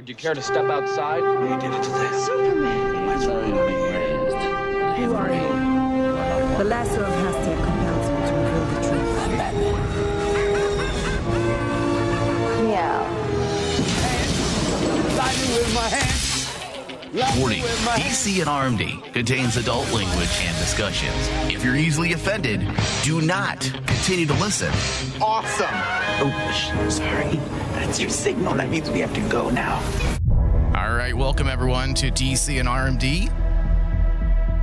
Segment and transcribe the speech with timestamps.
[0.00, 1.20] Would you care to step outside?
[1.20, 3.20] We did it to the Superman.
[4.98, 5.48] You are you?
[6.56, 9.12] The lasso of Hestia compels me to reveal the truth.
[9.36, 9.74] Batman.
[12.64, 13.00] Meow.
[17.38, 21.28] Warning DC and RMD contains adult language and discussions.
[21.52, 22.66] If you're easily offended,
[23.02, 24.72] do not continue to listen.
[25.20, 25.66] Awesome.
[26.22, 26.32] Oh,
[26.88, 27.38] sorry.
[27.80, 28.54] That's your signal.
[28.54, 29.76] That means we have to go now.
[30.76, 33.32] All right, welcome everyone to DC and RMD.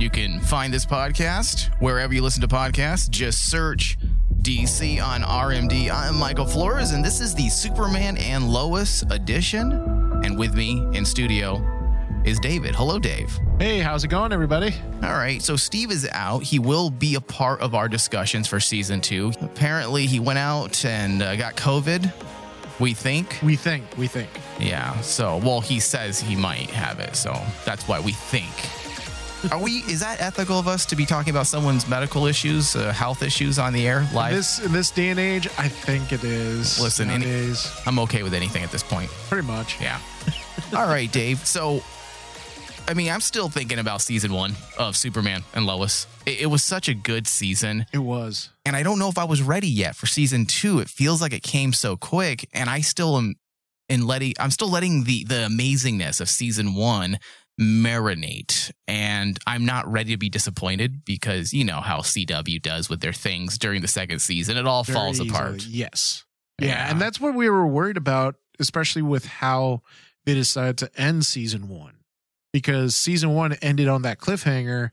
[0.00, 3.10] You can find this podcast wherever you listen to podcasts.
[3.10, 3.98] Just search
[4.42, 5.90] DC on RMD.
[5.90, 9.72] I'm Michael Flores, and this is the Superman and Lois edition.
[10.24, 11.60] And with me in studio
[12.24, 12.76] is David.
[12.76, 13.36] Hello, Dave.
[13.58, 14.72] Hey, how's it going, everybody?
[15.02, 16.44] All right, so Steve is out.
[16.44, 19.32] He will be a part of our discussions for season two.
[19.40, 22.12] Apparently, he went out and uh, got COVID.
[22.80, 23.38] We think.
[23.42, 24.28] We think, we think.
[24.60, 24.98] Yeah.
[25.00, 27.32] So, well, he says he might have it, so
[27.64, 28.52] that's why we think.
[29.52, 29.78] Are we?
[29.88, 33.58] Is that ethical of us to be talking about someone's medical issues, uh, health issues
[33.58, 34.34] on the air live?
[34.34, 36.80] This in this day and age, I think it is.
[36.80, 37.54] Listen, any-
[37.86, 39.10] I'm okay with anything at this point.
[39.28, 39.80] pretty much.
[39.80, 40.00] Yeah.
[40.76, 41.46] All right, Dave.
[41.46, 41.82] So,
[42.88, 46.06] I mean, I'm still thinking about season one of Superman and Lois.
[46.24, 47.84] It, it was such a good season.
[47.92, 48.48] It was.
[48.64, 50.78] and I don't know if I was ready yet for season two.
[50.80, 53.34] It feels like it came so quick, and I still am
[53.90, 54.32] in letting.
[54.40, 57.18] I'm still letting the the amazingness of season one
[57.60, 63.00] marinate, and I'm not ready to be disappointed because you know how CW does with
[63.00, 64.56] their things during the second season.
[64.56, 65.28] It all Very falls easily.
[65.28, 65.66] apart.
[65.66, 66.24] Yes.
[66.58, 66.68] Yeah.
[66.68, 66.90] Yeah.
[66.90, 69.82] and that's what we were worried about, especially with how
[70.24, 71.94] they decided to end season one,
[72.52, 74.90] because season one ended on that cliffhanger,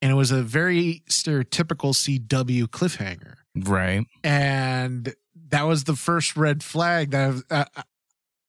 [0.00, 3.34] and it was a very stereotypical CW cliffhanger.
[3.56, 4.06] Right.
[4.22, 5.14] and
[5.50, 7.82] that was the first red flag that I've, uh, uh,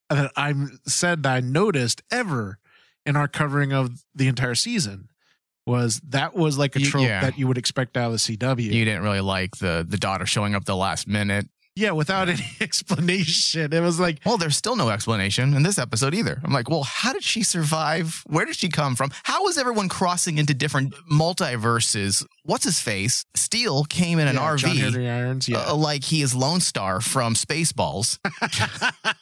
[0.09, 0.53] that I
[0.85, 2.59] said that I noticed ever
[3.05, 5.09] in our covering of the entire season
[5.65, 7.21] was that was like a trope yeah.
[7.21, 8.63] that you would expect out of the CW.
[8.63, 11.47] You didn't really like the the daughter showing up the last minute.
[11.79, 13.71] Yeah, without any explanation.
[13.71, 16.39] It was like Well, there's still no explanation in this episode either.
[16.43, 18.23] I'm like, well, how did she survive?
[18.27, 19.11] Where did she come from?
[19.23, 22.25] How is everyone crossing into different multiverses?
[22.43, 23.25] What's his face?
[23.33, 25.47] Steel came in an yeah, RV, Irons.
[25.47, 28.19] Yeah, uh, like he is Lone Star from Spaceballs.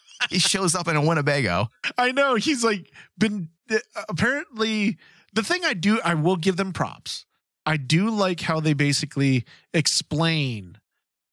[0.30, 1.70] he shows up in a Winnebago.
[1.98, 3.78] I know he's like been uh,
[4.10, 4.98] apparently
[5.34, 7.26] the thing I do I will give them props.
[7.66, 10.80] I do like how they basically explain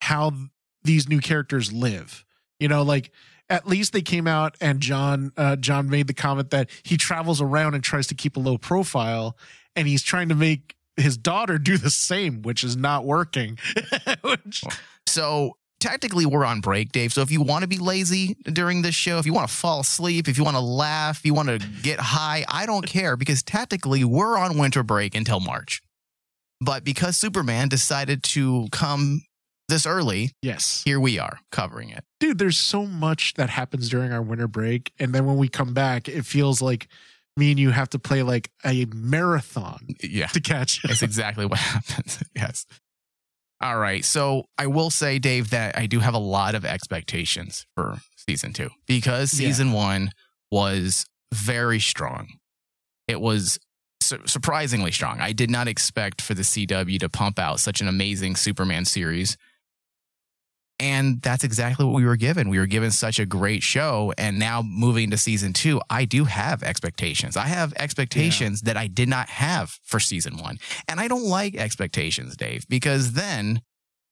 [0.00, 0.32] how
[0.84, 2.24] these new characters live.
[2.60, 3.10] You know, like
[3.50, 7.40] at least they came out and John uh, John made the comment that he travels
[7.40, 9.36] around and tries to keep a low profile
[9.76, 13.58] and he's trying to make his daughter do the same, which is not working.
[14.22, 14.62] Which-
[15.06, 17.12] So technically, we're on break, Dave.
[17.12, 19.80] So if you want to be lazy during this show, if you want to fall
[19.80, 23.16] asleep, if you want to laugh, if you want to get high, I don't care
[23.16, 25.82] because technically we're on winter break until March.
[26.60, 29.22] But because Superman decided to come
[29.68, 30.82] this early, yes.
[30.84, 32.04] here we are covering it.
[32.20, 34.92] dude, there's so much that happens during our winter break.
[34.98, 36.88] And then when we come back, it feels like
[37.36, 40.26] me and you have to play like a marathon Yeah.
[40.28, 40.82] to catch.
[40.82, 42.22] That's exactly what happens.
[42.36, 42.66] yes.
[43.60, 44.04] All right.
[44.04, 47.98] So I will say, Dave, that I do have a lot of expectations for
[48.28, 49.48] season two because Yeah.
[49.48, 50.10] season one
[50.50, 52.28] was very strong.
[53.08, 53.58] It was
[54.00, 55.20] su- surprisingly strong.
[55.20, 59.36] I did not expect for the CW to pump out such an amazing Superman series.
[60.80, 62.48] And that's exactly what we were given.
[62.48, 64.12] We were given such a great show.
[64.18, 67.36] And now moving to season two, I do have expectations.
[67.36, 70.58] I have expectations that I did not have for season one.
[70.88, 73.62] And I don't like expectations, Dave, because then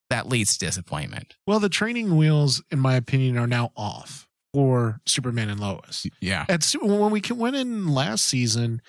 [0.09, 1.34] that leads to disappointment.
[1.47, 6.06] Well, the training wheels, in my opinion, are now off for Superman and Lois.
[6.21, 6.44] Yeah.
[6.49, 8.83] At when we went in last season,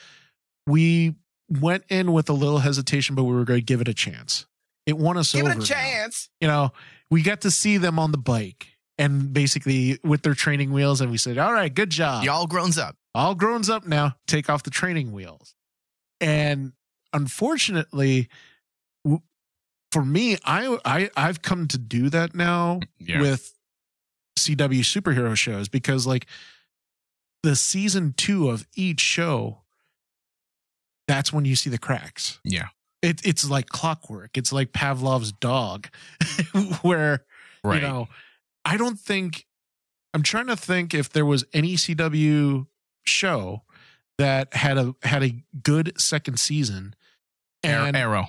[0.67, 1.15] we
[1.49, 4.45] went in with a little hesitation, but we were going to give it a chance.
[4.85, 5.55] It won us over.
[5.55, 5.63] now.
[5.63, 6.29] chance.
[6.41, 6.71] You know,
[7.13, 11.09] we got to see them on the bike and basically with their training wheels, and
[11.11, 12.95] we said, "All right, good job." Y'all grown up.
[13.15, 15.55] all grown up now take off the training wheels
[16.19, 16.73] and
[17.13, 18.27] unfortunately
[19.91, 23.21] for me I, I i've come to do that now Yeah.
[23.21, 23.53] with
[24.39, 26.25] cw superhero shows because like
[27.43, 29.59] the season two of each show
[31.07, 32.69] that's when you see the cracks Yeah.
[33.03, 35.89] It, it's like clockwork it's like pavlov's dog
[36.81, 37.23] where
[37.63, 37.81] Right.
[37.81, 38.07] you know
[38.65, 39.45] i don't think
[40.13, 42.65] i'm trying to think if there was any cw
[43.05, 43.61] show
[44.17, 46.95] that had a had a good second season
[47.63, 48.27] and Arrow.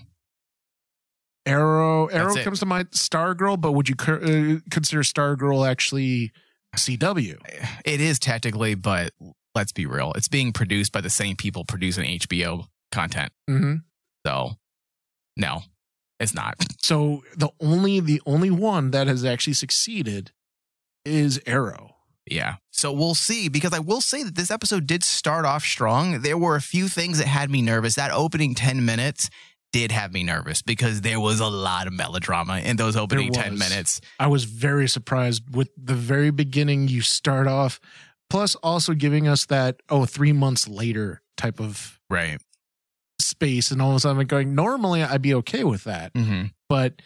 [1.47, 6.33] arrow arrow comes to mind stargirl but would you cur- uh, consider stargirl actually
[6.77, 7.37] cw
[7.85, 9.13] It is technically, but
[9.55, 10.13] let's be real.
[10.17, 13.31] It's being produced by the same people producing HBO content.
[13.49, 13.75] Mm-hmm.
[14.27, 14.55] So,
[15.37, 15.63] no,
[16.21, 16.57] it's not.
[16.79, 20.33] So the only the only one that has actually succeeded
[21.05, 21.97] is Arrow.
[22.27, 22.57] Yeah.
[22.71, 26.23] So we'll see because I will say that this episode did start off strong.
[26.23, 27.97] There were a few things that had me nervous.
[27.97, 29.29] That opening 10 minutes
[29.73, 33.59] did have me nervous because there was a lot of melodrama in those opening 10
[33.59, 34.01] minutes.
[34.19, 36.89] I was very surprised with the very beginning.
[36.89, 37.81] You start off,
[38.31, 42.41] plus also giving us that oh three months later type of Right.
[43.45, 44.55] Space, and all of a sudden I'm going.
[44.55, 46.47] Normally I'd be okay with that, Mm-hmm.
[46.69, 47.01] but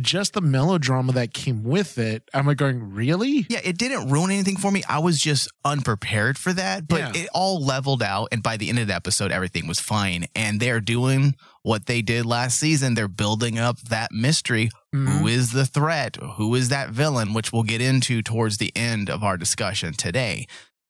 [0.00, 3.46] just the melodrama that came with it, I'm like going really.
[3.50, 4.82] Yeah, it didn't ruin anything for me.
[4.88, 7.22] I was just unprepared for that, but Yeah.
[7.24, 8.28] it all leveled out.
[8.32, 10.28] And by the end of the episode, everything was fine.
[10.34, 12.94] And they're doing what they did last season.
[12.94, 14.70] They're building up that mystery.
[14.94, 15.18] Mhm.
[15.18, 16.16] Who is the threat?
[16.36, 17.34] Who is that villain?
[17.34, 20.46] Which we'll get into towards the end of our discussion today.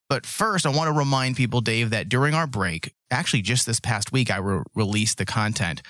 [0.08, 3.80] But first, I want to remind people, Dave, that during our break, actually just this
[3.80, 5.82] past week, I re- released the content.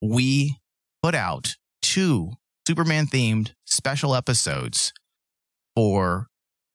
[0.00, 0.56] We
[1.02, 2.32] put out two
[2.66, 4.92] Superman themed special episodes
[5.74, 6.28] for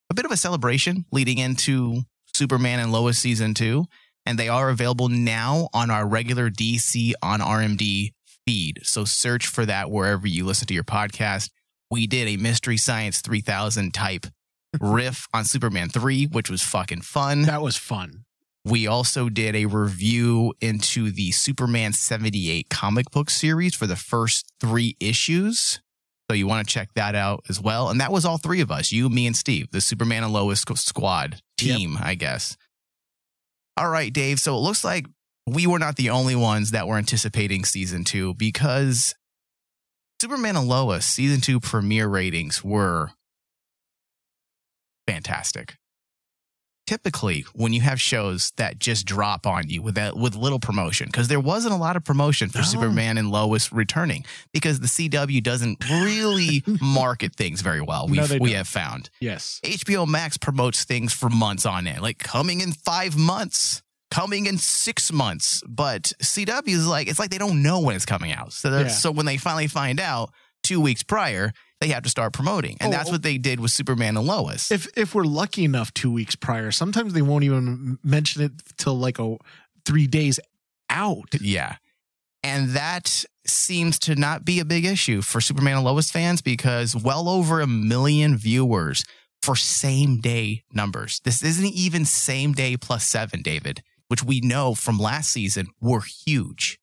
[0.10, 2.02] a bit of a celebration leading into
[2.34, 3.86] Superman and Lois season two.
[4.26, 8.12] And they are available now on our regular DC on RMD
[8.46, 8.80] feed.
[8.84, 11.50] So search for that wherever you listen to your podcast.
[11.92, 14.26] We did a Mystery Science 3000 type
[14.82, 17.44] riff on Superman 3, which was fucking fun.
[17.44, 18.26] That was fun.
[18.66, 24.52] We also did a review into the Superman 78 comic book series for the first
[24.60, 25.80] three issues.
[26.28, 27.90] So you want to check that out as well.
[27.90, 30.62] And that was all three of us you, me, and Steve, the Superman and Lois
[30.62, 32.58] squad team, I guess.
[33.78, 34.40] All right, Dave.
[34.40, 35.06] So it looks like
[35.46, 39.14] we were not the only ones that were anticipating season two because
[40.20, 43.12] Superman and Lois season two premiere ratings were
[45.08, 45.76] fantastic
[46.86, 51.08] typically when you have shows that just drop on you with that with little promotion
[51.08, 52.62] because there wasn't a lot of promotion for.
[52.64, 58.08] Superman and Lois returning because the CW doesn't really market things very well.
[58.08, 58.58] We No, we don't.
[58.58, 59.60] have found Yes.
[59.64, 64.58] HBO Max promotes things for months on end, like coming in five months, coming in
[64.58, 65.62] six months.
[65.68, 68.52] But CW is like it's like they don't know when it's coming out.
[68.54, 68.88] So Yeah.
[68.88, 70.32] so when they finally find out
[70.64, 73.72] two weeks prior, they have to start promoting, and Oh, that's what they did with
[73.72, 74.72] Superman and Lois.
[74.72, 78.98] If if we're lucky enough, two weeks prior, sometimes they won't even mention it till
[78.98, 79.38] like a
[79.86, 80.40] three days
[80.90, 81.36] out.
[81.40, 81.76] Yeah.
[82.44, 86.96] And that seems to not be a big issue for Superman and Lois fans because
[86.96, 89.04] well over a million viewers
[89.42, 91.22] for same day numbers.
[91.24, 96.02] This isn't even same day plus seven, David, which we know from last season were
[96.02, 96.80] huge.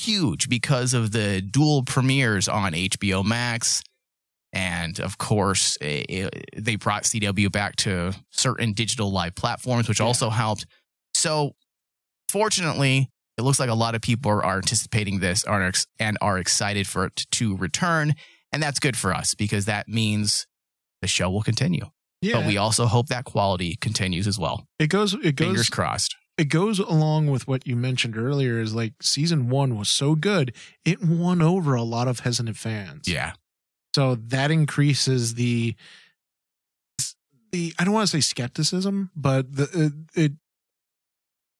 [0.00, 3.82] Huge because of the dual premieres on HBO Max.
[4.52, 10.00] And of course, eh, eh, they brought CW back to certain digital live platforms, which
[10.00, 10.06] Yeah.
[10.06, 10.66] also helped.
[11.14, 11.54] So,
[12.28, 15.44] fortunately, it looks like a lot of people are, are anticipating this
[15.98, 18.14] and are excited for it to return.
[18.52, 20.46] And that's good for us because that means
[21.02, 21.86] the show will continue.
[22.20, 24.66] Yeah, But we also hope that quality continues as well.
[24.78, 26.16] it goes it goes Fingers crossed.
[26.38, 28.60] It goes along with what you mentioned earlier.
[28.60, 30.54] Is like season one was so good,
[30.84, 33.08] it won over a lot of hesitant fans.
[33.08, 33.32] Yeah.
[33.94, 35.74] so that increases the
[37.52, 40.32] the I don't want to say skepticism, but the it, it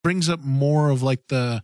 [0.02, 1.62] brings up more of like the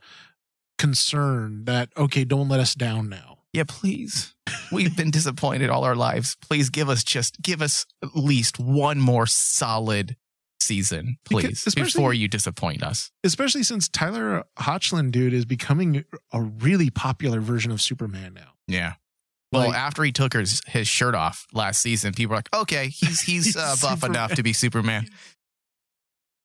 [0.78, 3.38] concern that okay, don't let us down now.
[3.52, 4.34] Yeah, please.
[4.72, 6.36] We've been disappointed all our lives.
[6.42, 10.16] Please give us just give us at least one more solid
[10.66, 13.11] season, please, before you disappoint us.
[13.25, 18.52] Especially since Tyler Hoechlin, dude, is becoming a really popular version of Superman now.
[18.68, 18.94] Yeah.
[19.52, 22.88] Well, Like- after he took his, his shirt off last season, people were like, okay,
[22.88, 24.11] he's he's, He's uh, buff Superman.
[24.11, 25.06] enough to be Superman.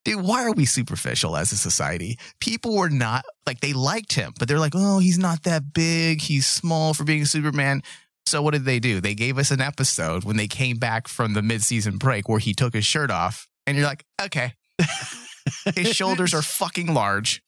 [0.04, 2.18] Dude, why are we superficial as a society?
[2.40, 6.22] People were not like they liked him, but they're like, oh, he's not that big.
[6.22, 7.84] He's small for being Superman.
[8.26, 9.00] So what did they do?
[9.00, 12.54] They gave us an episode when they came back from the midseason break where he
[12.56, 14.54] took his shirt off, and you're like, okay,
[15.76, 17.42] his shoulders are fucking large.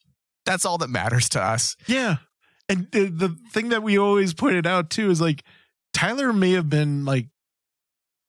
[0.46, 1.76] That's all that matters to us.
[1.88, 2.18] Yeah.
[2.70, 5.44] And the, the thing that we always pointed out too is like
[5.94, 7.28] Tyler may have been like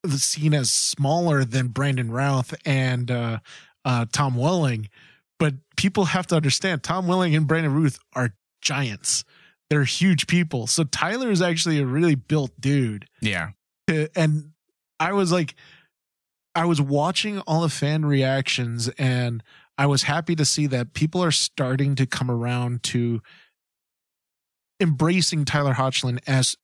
[0.02, 3.38] the seen as smaller than Brandon Routh and uh,
[3.84, 4.88] uh, Tom Welling,
[5.38, 9.24] but people have to understand Tom Welling and Brandon Routh are giants.
[9.70, 10.66] They're huge people.
[10.66, 13.06] So Tyler is actually a really built dude.
[13.22, 13.50] Yeah.
[13.90, 14.50] Uh, And
[15.00, 15.54] I was like,
[16.54, 19.42] I was watching all the fan reactions and
[19.76, 23.20] I was happy to see that people are starting to come around to
[24.80, 26.56] embracing Tyler Hoechlin as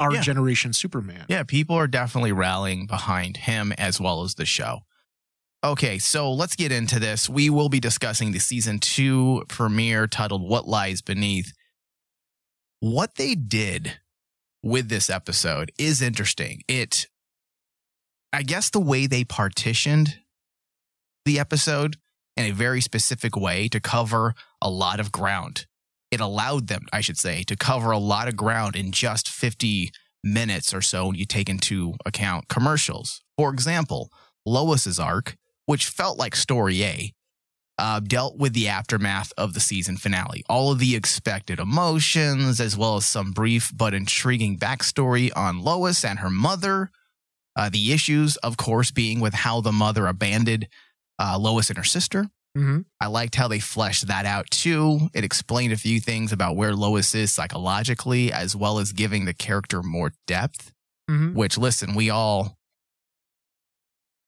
[0.00, 0.20] our Yeah.
[0.20, 1.26] generation Superman.
[1.28, 4.80] Yeah, people are definitely rallying behind him as well as the show.
[5.64, 7.28] Okay, so let's get into this.
[7.28, 11.52] We will be discussing the season two premiere titled What Lies Beneath.
[12.80, 13.98] What they did
[14.62, 16.62] with this episode is interesting.
[16.68, 17.06] It,
[18.32, 20.18] I guess, the way they partitioned
[21.24, 21.96] the episode
[22.36, 25.66] in a very specific way to cover a lot of ground.
[26.10, 29.90] It allowed them, I should say, to cover a lot of ground in just 50
[30.24, 33.22] minutes or so when you take into account commercials.
[33.36, 34.10] For example,
[34.46, 37.12] Lois's arc, which felt like story A,
[37.78, 40.42] uh, dealt with the aftermath of the season finale.
[40.48, 46.04] All of the expected emotions, as well as some brief but intriguing backstory on Lois
[46.04, 46.90] and her mother.
[47.58, 50.68] Uh, the issues, of course, being with how the mother abandoned
[51.18, 52.30] uh, Lois and her sister.
[52.56, 52.84] Mhm.
[53.00, 55.10] I liked how they fleshed that out too.
[55.12, 59.34] It explained a few things about where Lois is psychologically, as well as giving the
[59.34, 60.72] character more depth.
[61.10, 61.34] Mhm.
[61.34, 62.56] Which, listen, we all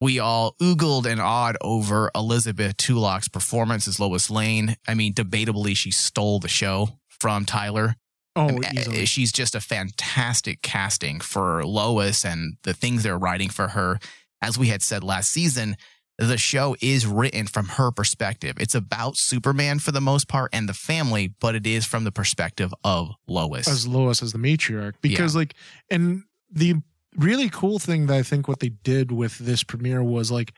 [0.01, 4.77] we all oogled and awed over Elizabeth Tulloch's performance as Lois Lane.
[4.89, 7.97] I mean, debatably, she stole the show from Tyler.
[8.37, 9.03] Oh, easily.
[9.03, 13.99] uh, she's just a fantastic casting for Lois and the things they're writing for her.
[14.43, 15.77] As we had said last season,
[16.21, 18.57] the show is written from her perspective.
[18.61, 22.13] It's about Superman for the most part and the family, but it is from the
[22.13, 23.67] perspective of Lois.
[23.67, 25.55] as Lois as the matriarch because like
[25.91, 26.75] and the
[27.17, 30.53] really cool thing that I think what they did with this premiere was like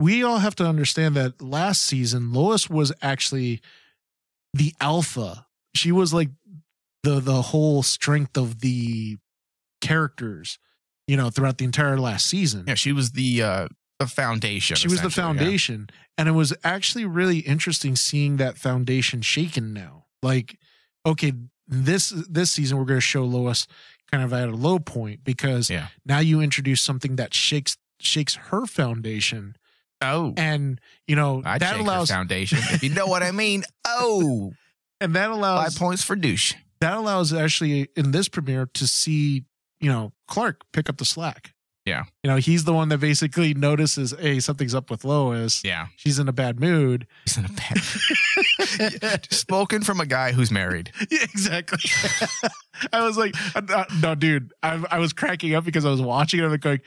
[0.00, 3.60] we all have to understand that last season Lois was actually
[4.52, 5.46] the alpha.
[5.74, 6.30] She was like
[7.08, 9.16] the the whole strength of the
[9.80, 10.58] characters,
[11.06, 12.64] you know, throughout the entire last season.
[12.66, 14.76] yeah, she was the uh, the foundation.
[14.76, 15.40] she was the essentially, yeah.
[15.40, 20.56] foundation and it was actually really interesting seeing that foundation shaken now like
[21.06, 21.32] okay
[21.66, 23.66] this this season we're going to show lois
[24.10, 25.88] kind of at a low point because Yeah.
[26.06, 29.56] now you introduce something that shakes shakes her foundation
[30.00, 32.58] Oh, and you know I'd that allows foundation.
[32.70, 33.64] if you know what I mean.
[33.84, 34.52] Oh,
[35.00, 36.54] and that allows five points for douche.
[36.80, 39.44] That allows actually in this premiere to see
[39.80, 41.52] you know clark pick up the slack
[41.86, 42.04] Yeah.
[42.22, 46.18] you know he's the one that basically notices hey something's up with lois Yeah, she's
[46.18, 49.26] in a bad mood he's in a bad.
[49.32, 50.92] Spoken from a guy who's married.
[51.10, 51.78] Yeah, exactly.
[52.92, 54.52] I was like, uh, no, dude.
[54.62, 56.44] I, I was cracking up because I was watching it.
[56.44, 56.80] I'm like going,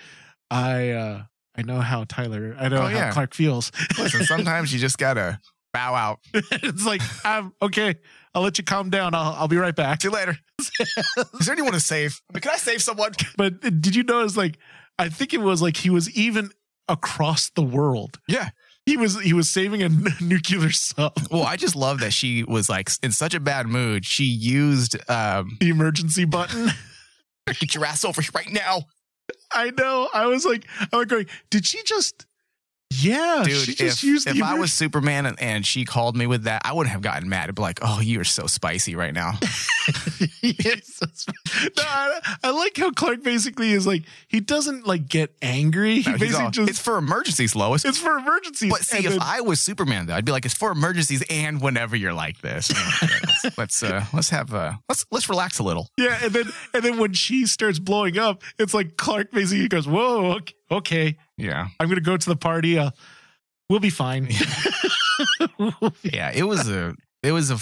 [0.50, 1.24] I, uh,
[1.56, 3.12] I know how Tyler, I know Oh, how yeah.
[3.12, 3.72] Clark feels.
[3.98, 5.40] Listen, sometimes you just gotta
[5.74, 6.20] bow out.
[6.34, 7.96] it's like, I'm okay.
[8.34, 9.14] I'll let you calm down.
[9.14, 10.02] I'll, I'll be right back.
[10.02, 10.38] See you later.
[10.80, 12.22] Is there anyone to save?
[12.30, 13.12] I mean, can I save someone?
[13.38, 14.38] But did you notice?
[14.38, 14.58] Like,
[14.98, 16.52] I think it was like he was even
[16.88, 18.20] across the world.
[18.28, 18.50] Yeah.
[18.86, 21.14] He was he was saving a n- nuclear sub.
[21.30, 24.06] Well, I just love that she was like in such a bad mood.
[24.06, 26.70] She used um, The emergency button.
[27.60, 28.86] "Get your ass over here right now."
[29.54, 30.10] I know.
[30.14, 31.28] I was like, I was going.
[31.52, 32.26] Did she just?
[32.94, 33.58] Yeah, dude.
[33.58, 36.74] she just if the I was Superman and, and she called me with that, I
[36.74, 37.48] wouldn't have gotten mad.
[37.50, 39.34] I'd be like, "Oh, you are so spicy right now."
[40.42, 41.26] yes, that's-
[41.78, 46.02] no, I, I like how Clark basically is like he doesn't like get angry.
[46.02, 47.86] He No, he's basically all, just it's for emergencies, Lois.
[47.86, 48.72] it's for emergencies.
[48.72, 51.24] but see, And if then- I was Superman, though, I'd be like, "It's for emergencies
[51.30, 52.72] and whenever you're like this."
[53.02, 55.88] let's let's, uh, let's have uh, let's let's relax a little.
[55.98, 59.88] yeah, and then and then when she starts blowing up, it's like Clark basically goes,
[59.88, 62.78] "Whoa, okay, okay Yeah, I'm gonna go to the party.
[62.78, 62.92] Uh,
[63.70, 64.28] we'll be fine."
[66.04, 66.32] yeah.
[66.34, 67.58] It was a it was a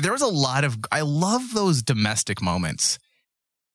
[0.00, 2.98] there was a lot of I love those domestic moments,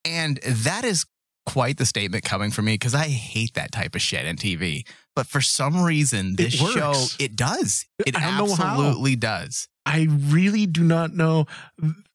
[0.04, 1.04] and that is
[1.44, 4.86] quite the statement coming from me because I hate that type of shit in TV.
[5.14, 7.84] But for some reason, this It show it does.
[8.06, 8.74] It I don't know how.
[8.74, 9.68] absolutely does.
[9.84, 11.46] I really do not know.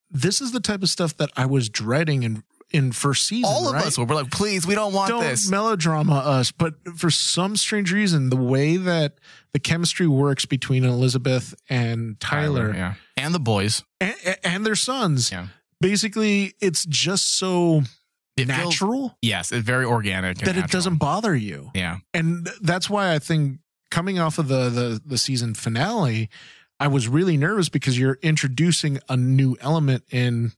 [0.09, 3.45] This is the type of stuff that I was dreading in in first season.
[3.51, 3.85] All of right?
[3.85, 5.19] us were like, please, we don't want this.
[5.19, 5.49] don't this.
[5.49, 9.17] melodrama us, but for some strange reason, the way that
[9.53, 13.83] the chemistry works between Elizabeth and Tyler, yeah, and the boys.
[14.01, 15.47] and, and their sons, Yeah.
[15.81, 17.83] basically, it's just so
[18.35, 20.39] It feels- natural yes, it's very organic.
[20.39, 21.71] and that it doesn't bother you.
[21.73, 23.59] Yeah, And that's why I think
[23.89, 26.29] coming off of the, the the season finale,
[26.79, 30.51] I was really nervous because you're introducing a new element in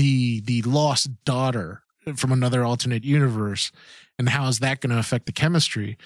[0.00, 1.82] the the lost daughter
[2.16, 3.70] from another alternate universe,
[4.18, 5.96] and how is that going to affect the chemistry?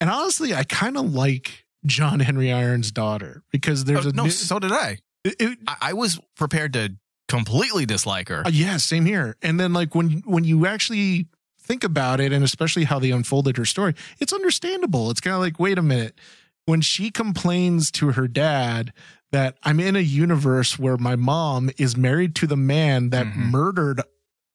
[0.00, 4.24] And honestly, I kind of like John Henry Irons' daughter because there's Oh, a no.
[4.24, 4.98] new, so did I.
[5.24, 5.92] it- it- I.
[5.92, 6.94] Was prepared to
[7.26, 8.46] completely dislike her.
[8.46, 9.36] Uh, yeah, same here.
[9.42, 11.26] And then like when when you actually
[11.60, 15.10] think about it, and especially how they unfolded her story, it's understandable.
[15.10, 16.18] It's kind of like, wait a minute,
[16.66, 18.92] when she complains to her dad
[19.32, 23.50] that I'm in a universe where my mom is married to the man that Mhm.
[23.50, 24.00] murdered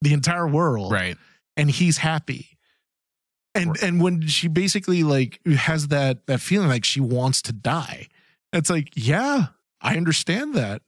[0.02, 1.18] the entire world, right.
[1.56, 2.50] and he's happy.
[3.56, 8.08] and and when she basically like has that that feeling like she wants to die
[8.52, 9.46] it's like yeah
[9.80, 10.82] i understand that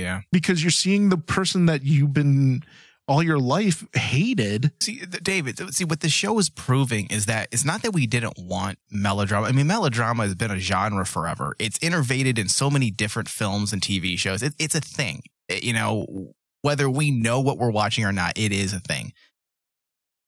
[0.00, 0.22] Yeah.
[0.32, 2.64] because you're seeing the person that you've been
[3.08, 7.64] all your life hated See, David, see what the show is proving is that it's
[7.64, 9.46] not that we didn't want melodrama.
[9.48, 11.56] I mean, melodrama has been a genre forever.
[11.58, 14.42] It's innovated in so many different films and TV shows.
[14.42, 15.22] It, it's a thing.
[15.48, 19.12] It- you know, whether we know what we're watching or not, it is a thing.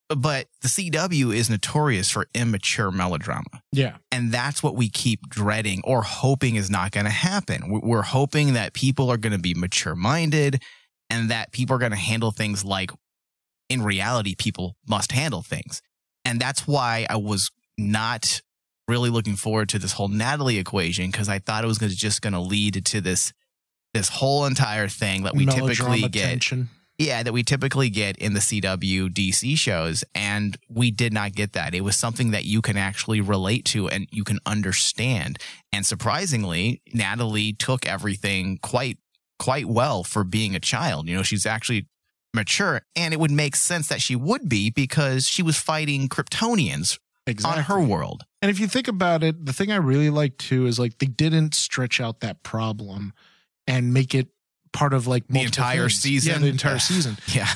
[0.09, 3.63] But the CW is notorious for immature melodrama.
[3.73, 7.81] yeah And that's what we keep dreading or hoping is not going to happen.
[7.81, 10.63] We're hoping that people are going to be mature minded
[11.11, 12.91] and that people are going to handle things like
[13.69, 15.83] in reality, people must handle things.
[16.25, 18.41] And that's why I was not
[18.89, 22.23] really looking forward to this whole Natalie equation because I thought it was gonna, just
[22.23, 23.33] going to lead to this
[23.95, 26.69] this whole entire thing that we typically get tension.
[26.99, 30.05] yeah, that we typically get in the CW DC shows.
[30.15, 31.75] And we did not get that.
[31.75, 35.39] It was something that you can actually relate to and you can understand.
[35.73, 38.99] And surprisingly, Natalie took everything quite,
[39.41, 41.09] quite well for being a child.
[41.09, 41.89] You know, she's actually
[42.33, 46.99] mature and it would make sense that she would be because she was fighting Kryptonians
[47.27, 47.59] exactly.
[47.59, 48.23] on her world.
[48.43, 51.07] And if you think about it, the thing I really like too is like they
[51.07, 53.15] didn't stretch out that problem
[53.67, 54.29] and make it
[54.73, 55.95] part of like The entire things.
[56.01, 56.33] season?
[56.35, 57.17] Yeah, the entire season.
[57.35, 57.53] Yeah.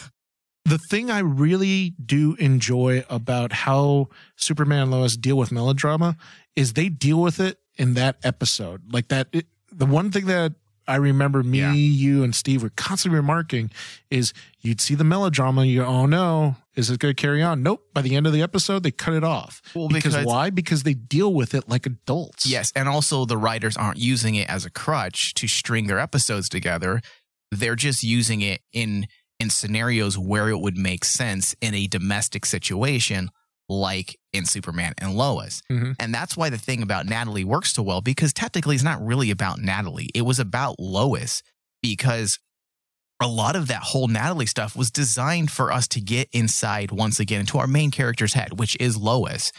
[0.64, 6.16] The thing I really do enjoy about how Superman and Lois deal with melodrama
[6.56, 8.90] is they deal with it in that episode.
[8.90, 10.54] Like that, it, the one thing that
[10.86, 11.72] I remember me, Yeah.
[11.72, 13.70] you, and Steve were constantly remarking
[14.10, 17.62] is you'd see the melodrama, you go, oh no, is it going to carry on?
[17.62, 17.86] Nope.
[17.94, 19.62] By the end of the episode, they cut it off.
[19.74, 20.50] Well, because, because- why?
[20.50, 22.46] Because they deal with it like adults.
[22.46, 26.48] Yes, and also the writers aren't using it as a crutch to string their episodes
[26.48, 27.00] together.
[27.50, 29.06] They're just using it in
[29.40, 33.30] in scenarios where it would make sense in a domestic situation
[33.68, 35.62] like in Superman and Lois.
[35.70, 35.96] Mhm.
[35.98, 39.30] And that's why the thing about Natalie works so well because technically it's not really
[39.30, 40.10] about Natalie.
[40.14, 41.42] It was about Lois
[41.82, 42.38] because
[43.20, 47.20] a lot of that whole Natalie stuff was designed for us to get inside once
[47.20, 49.52] again into our main character's head, which is Lois,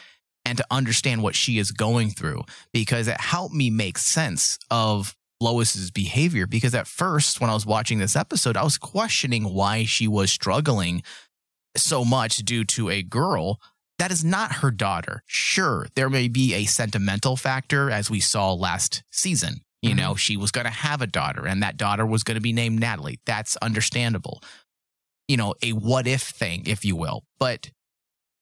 [0.44, 5.16] and to understand what she is going through because it helped me make sense of
[5.42, 6.46] Lois's behavior.
[6.46, 10.32] Because at first, when I was watching this episode, I was questioning why she was
[10.32, 11.02] struggling
[11.76, 13.60] so much due to a girl
[13.98, 15.24] that is not her daughter.
[15.26, 19.62] Sure, there may be a sentimental factor as we saw last season.
[19.82, 20.00] You mm-hmm.
[20.00, 22.54] know, she was going to have a daughter and that daughter was going to be
[22.54, 23.20] named Natalie.
[23.26, 24.42] That's understandable.
[25.28, 27.72] You know, a what if thing, if you will, but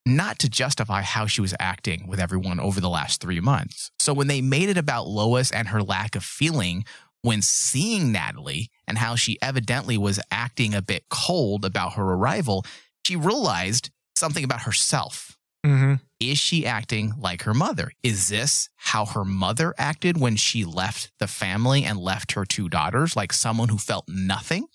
[0.06, 3.90] not to justify how she was acting with everyone over the last three months.
[3.98, 6.84] So when they made it about Lois and her lack of feeling
[7.22, 12.66] when seeing Natalie and how she evidently was acting a bit cold about her arrival,
[13.06, 15.33] she realized something about herself.
[15.64, 16.00] Mhm.
[16.20, 17.90] Is she acting like her mother?
[18.02, 22.68] Is this how her mother acted when she left the family and left her two
[22.68, 24.66] daughters, like someone who felt nothing?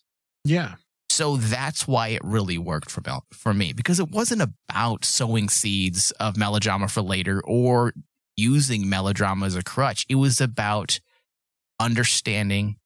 [0.43, 0.75] Yeah.
[1.09, 5.49] So that's why it really worked for Mel- for me because it wasn't about sowing
[5.49, 7.93] seeds of melodrama for later or
[8.37, 10.05] using melodrama as a crutch.
[10.09, 10.99] It was about
[11.79, 12.77] understanding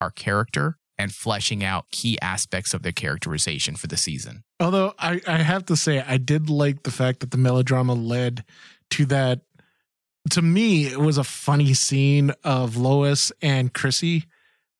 [0.00, 4.44] our character and fleshing out key aspects of their characterization for the season.
[4.60, 8.44] Although I, I have to say, I did like the fact that the melodrama led
[8.92, 9.40] to that.
[10.30, 14.24] To me, it was a funny scene of Lois and Chrissy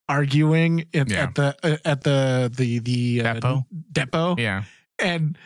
[0.09, 1.22] arguing at, Yeah.
[1.24, 3.66] at the uh, at the the the uh, Depot?
[3.92, 4.64] depot, Yeah.
[4.98, 5.37] and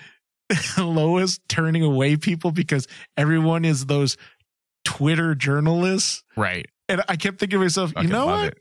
[0.78, 4.16] Lois turning away people because everyone is those
[4.85, 6.22] Twitter journalists.
[6.37, 6.66] Right.
[6.88, 8.44] And I kept thinking to myself, Fucking you know what?
[8.54, 8.59] it.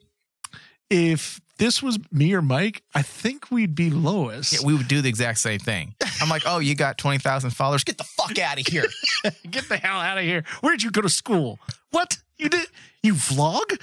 [0.89, 4.53] If this was me or Mike, I think we'd be Lois.
[4.53, 5.93] Yeah, we would do the exact same thing.
[6.21, 7.83] I'm like, oh, you got 20,000 followers?
[7.83, 8.85] Get the fuck out of here.
[9.49, 10.43] Get the hell out of here.
[10.61, 11.59] Where'd you go to school?
[11.91, 12.17] What?
[12.37, 12.67] You did
[13.03, 13.77] you vlog?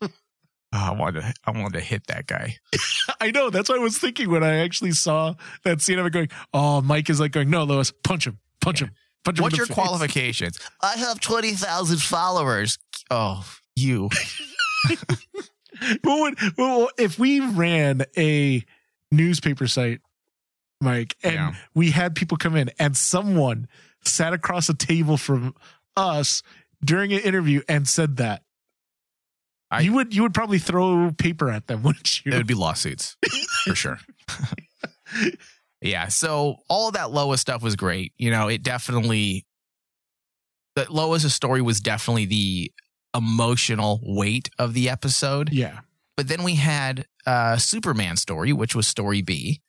[0.76, 2.56] Oh, I wanted to, I wanted to hit that guy.
[3.20, 3.48] I know.
[3.48, 6.80] That's what I was thinking when I actually saw that scene of it going, oh,
[6.80, 8.90] Mike is like going, no, Lois, punch him, punch him,
[9.24, 9.44] punch him.
[9.44, 10.58] What's your face." qualifications?
[10.82, 12.78] I have 20,000 followers.
[13.08, 14.10] Oh, you.
[16.02, 18.64] Well, when- well, if we ran a
[19.10, 20.00] newspaper site,
[20.80, 21.54] Mike, and Yeah.
[21.74, 23.68] we had people come in and someone
[24.04, 25.54] sat across a table from
[25.96, 26.42] us
[26.84, 28.42] during an interview and said that,
[29.70, 32.32] I- you would you would probably throw paper at them, wouldn't you?
[32.32, 33.16] It would be lawsuits
[33.64, 33.98] for sure.
[35.80, 36.08] yeah.
[36.08, 38.12] So all that Lois stuff was great.
[38.16, 39.46] You know, it definitely,
[40.76, 42.72] the Lois' story was definitely the
[43.14, 45.52] emotional weight of the episode.
[45.52, 45.80] yeah.
[46.16, 49.60] But then we had uh Superman story, which was story B.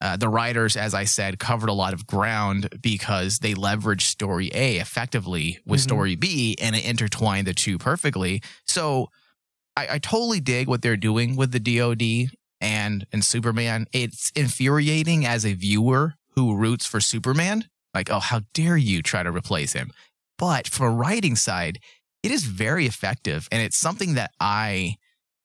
[0.00, 4.50] uh, the writers, as I said, covered a lot of ground because they leveraged story
[4.52, 5.84] A effectively with Mhm.
[5.84, 8.42] story B and it intertwined the two perfectly.
[8.66, 9.10] So
[9.76, 13.86] I, I totally dig what they're doing with the DoD and and Superman.
[13.92, 17.68] It's infuriating as a viewer who roots for Superman.
[17.94, 19.92] Like, oh, how dare you try to replace him?
[20.36, 21.78] But from a writing side,
[22.22, 24.96] it is very effective, and it's something that I,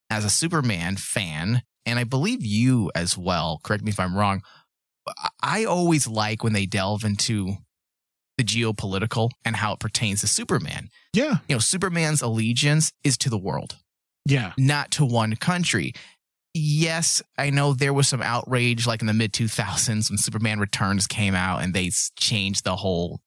[0.10, 3.60] as a Superman fan, and I believe you as well.
[3.63, 4.42] Correct me if I'm wrong.
[5.42, 7.56] I- always like when they delve into
[8.38, 10.90] the geopolitical and how it pertains to Superman.
[11.13, 11.38] Yeah.
[11.48, 13.78] You know, Superman's allegiance is to the world
[14.26, 14.52] Yeah.
[14.58, 15.94] not to one country.
[16.54, 21.08] Yes, I know there was some outrage like in the mid 2000s when Superman Returns
[21.08, 23.22] came out and they changed the whole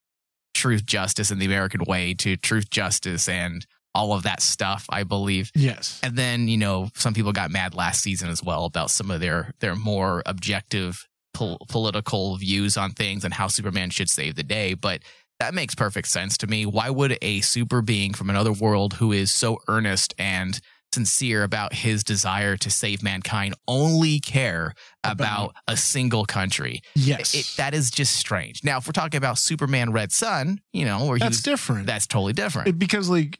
[0.54, 5.02] truth, justice, and the American way to truth, justice, and all of that stuff, I
[5.02, 5.50] believe.
[5.54, 6.00] Yes.
[6.02, 9.20] And then, you know, some people got mad last season as well about some of
[9.20, 14.42] their their more objective pol- political views on things and how Superman should save the
[14.42, 14.74] day.
[14.74, 15.02] But
[15.40, 16.66] that makes perfect sense to me.
[16.66, 20.60] Why would a super being from another world who is so earnest and
[20.92, 24.74] sincere about his desire to save mankind only care
[25.04, 26.80] about, a single country?
[26.94, 27.34] Yes.
[27.34, 28.62] It, that is just strange.
[28.64, 31.86] Now, if we're talking about Superman Red Sun, you know, where he That's was, different.
[31.86, 32.68] that's totally different.
[32.68, 33.38] It- because like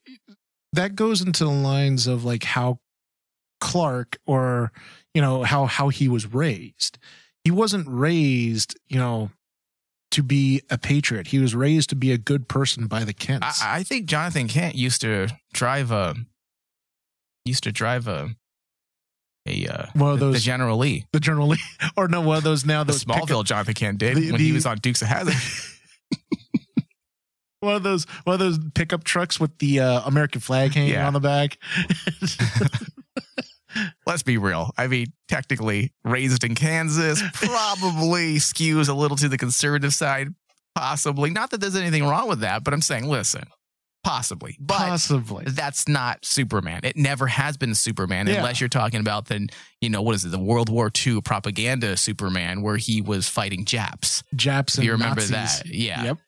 [0.73, 2.79] that goes into the lines of like how
[3.61, 4.73] Clark or
[5.15, 6.99] you know how how he was raised.
[7.45, 9.31] He wasn't raised, you know,
[10.13, 11.27] to be a patriot.
[11.29, 13.63] He was raised to be a good person by the Kents.
[13.63, 16.15] I, I think Jonathan Kent used to drive a
[17.45, 18.31] used to drive a
[19.47, 21.07] a uh, One of the, the those- General Lee.
[21.13, 21.59] the General Lee,
[21.97, 24.53] or no, one of those now The Smallville pickup- Jonathan Kent did The- when he
[24.53, 25.35] was on Dukes of Hazzard.
[27.61, 31.07] one of those one of those pickup trucks with the uh, American flag hanging Yeah.
[31.07, 31.59] on the back.
[34.07, 34.73] Let's be real.
[34.77, 40.35] I mean, technically raised in Kansas, probably skews a little to the conservative side.
[40.75, 41.31] Possibly.
[41.31, 43.45] Not that there's anything wrong with that, but I'm saying, listen,
[44.03, 44.57] possibly.
[44.59, 45.45] But Possibly.
[45.47, 46.81] that's not Superman.
[46.85, 48.35] It never has been Superman, Yeah.
[48.37, 49.49] unless you're talking about the,
[49.81, 53.65] you know, what is it, the World War II propaganda Superman, where he was fighting
[53.65, 54.23] Japs.
[54.35, 55.31] Japs you remember Nazis.
[55.31, 55.67] that?
[55.67, 56.05] Yeah.
[56.05, 56.19] Yep.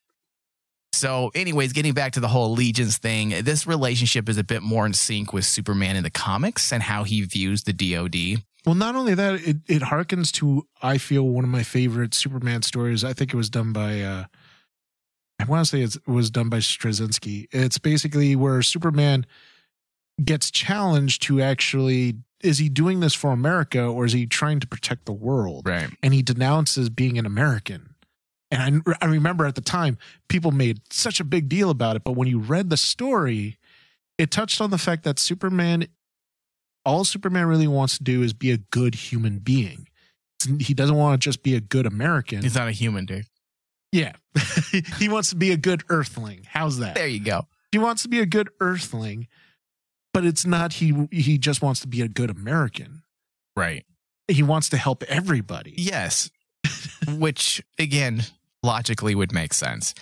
[0.94, 4.84] So, anyways, getting back to the whole allegiance thing, this relationship is a bit more
[4.84, 8.42] in sync with Superman in the comics and how he views the DoD.
[8.66, 12.62] Well, not only that, it, it harkens to I feel one of my favorite Superman
[12.62, 13.02] stories.
[13.04, 14.24] I think it was done by uh
[15.42, 17.48] I want to say it was done by Straczynski.
[17.52, 19.26] It's basically where Superman
[20.22, 24.66] gets challenged to actually is he doing this for America or is he trying to
[24.66, 25.66] protect the world?
[25.66, 25.88] Right.
[26.02, 27.94] And he denounces being an American.
[28.50, 29.96] And I, I remember at the time
[30.28, 33.58] people made such a big deal about it, but when you read the story,
[34.18, 35.86] it touched on the fact that Superman
[36.84, 39.88] all Superman really wants to do is be a good human being.
[40.58, 42.42] He doesn't want to just be a good American.
[42.42, 43.26] He's not a human, dude.
[43.92, 44.12] Yeah.
[44.98, 46.46] he wants to be a good earthling.
[46.48, 46.94] How's that?
[46.94, 47.46] There you go.
[47.70, 49.28] He wants to be a good earthling,
[50.12, 53.02] but it's not he he just wants to be a good American.
[53.56, 53.84] Right.
[54.28, 55.74] He wants to help everybody.
[55.76, 56.30] Yes.
[57.08, 58.22] Which again,
[58.62, 59.94] logically would make sense.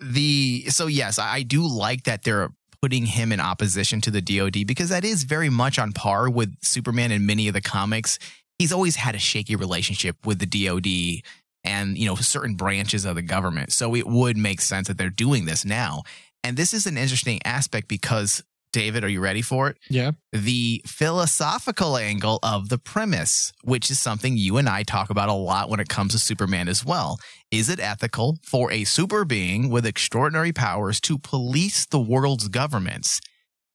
[0.00, 2.50] The so yes, I I do like that they're
[2.82, 6.54] putting him in opposition to the DoD because that is very much on par with
[6.62, 8.18] Superman in many of the comics.
[8.58, 11.22] He's always had a shaky relationship with the DoD
[11.64, 13.72] and you know certain branches of the government.
[13.72, 16.02] So it would make sense that they're doing this now.
[16.42, 18.42] And this is an interesting aspect because
[18.72, 19.78] David, are you ready for it?
[19.88, 20.12] Yeah.
[20.32, 25.34] the philosophical angle of the premise, which is something you and I talk about a
[25.34, 27.18] lot when it comes to Superman as well.
[27.50, 33.20] Is it ethical for a super being with extraordinary powers to police the world's governments?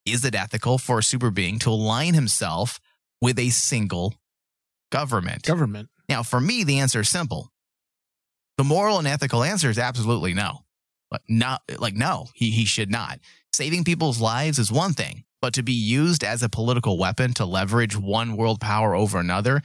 [0.06, 2.80] Is it ethical for a super being to align himself
[3.22, 4.16] with a single
[4.92, 5.44] government?
[5.44, 5.90] Government.
[6.08, 7.52] Now, for me, the answer is simple.
[8.58, 10.60] The moral and ethical answer is absolutely no.
[11.12, 13.20] But not like no, he he should not.
[13.54, 17.46] Saving people's lives is one thing, but to be used as a political weapon to
[17.46, 19.62] leverage one world power over another,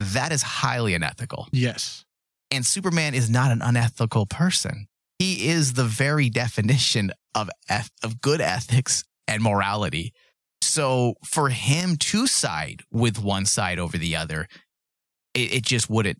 [0.00, 1.48] that is highly unethical.
[1.52, 2.04] Yes.
[2.50, 4.88] And Superman is not an unethical person.
[5.18, 10.12] He is the very definition of eth- of good ethics and morality.
[10.62, 14.48] So for him to side with one side over the other,
[15.34, 16.18] it, it just wouldn't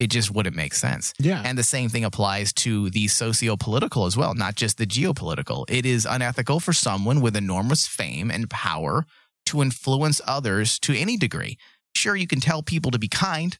[0.00, 1.12] it just wouldn't make sense.
[1.18, 1.42] Yeah.
[1.44, 5.66] And the same thing applies to the socio political as well, not just the geopolitical.
[5.68, 9.04] It is unethical for someone with enormous fame and power
[9.46, 11.58] to influence others to any degree.
[11.94, 13.58] Sure, you can tell people to be kind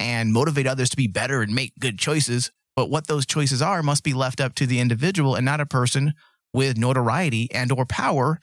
[0.00, 3.82] and motivate others to be better and make good choices, but what those choices are
[3.82, 6.14] must be left up to the individual and not a person
[6.52, 8.40] with notoriety and or power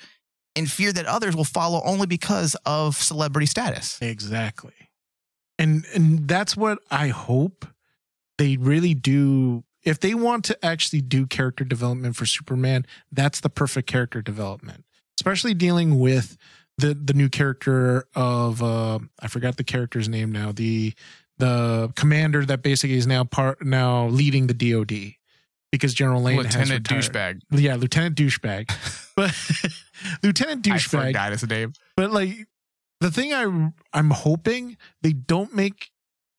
[0.55, 3.97] in fear that others will follow only because of celebrity status.
[4.01, 4.73] Exactly.
[5.61, 7.65] And and that's what I hope
[8.37, 9.63] they really do.
[9.83, 14.85] If they want to actually do character development for Superman, that's the perfect character development,
[15.19, 16.37] especially dealing with
[16.77, 20.51] the the new character of uh, I forgot the character's name now.
[20.51, 20.93] The
[21.37, 25.15] the commander that basically is now part now leading the DoD
[25.71, 27.41] because General Lane has Lieutenant douchebag.
[27.51, 29.33] Yeah, Lieutenant douchebag, but
[30.23, 30.99] Lieutenant douchebag.
[30.99, 31.73] I forgot his name.
[31.95, 32.47] But like
[33.01, 35.91] the thing I I'm hoping they don't make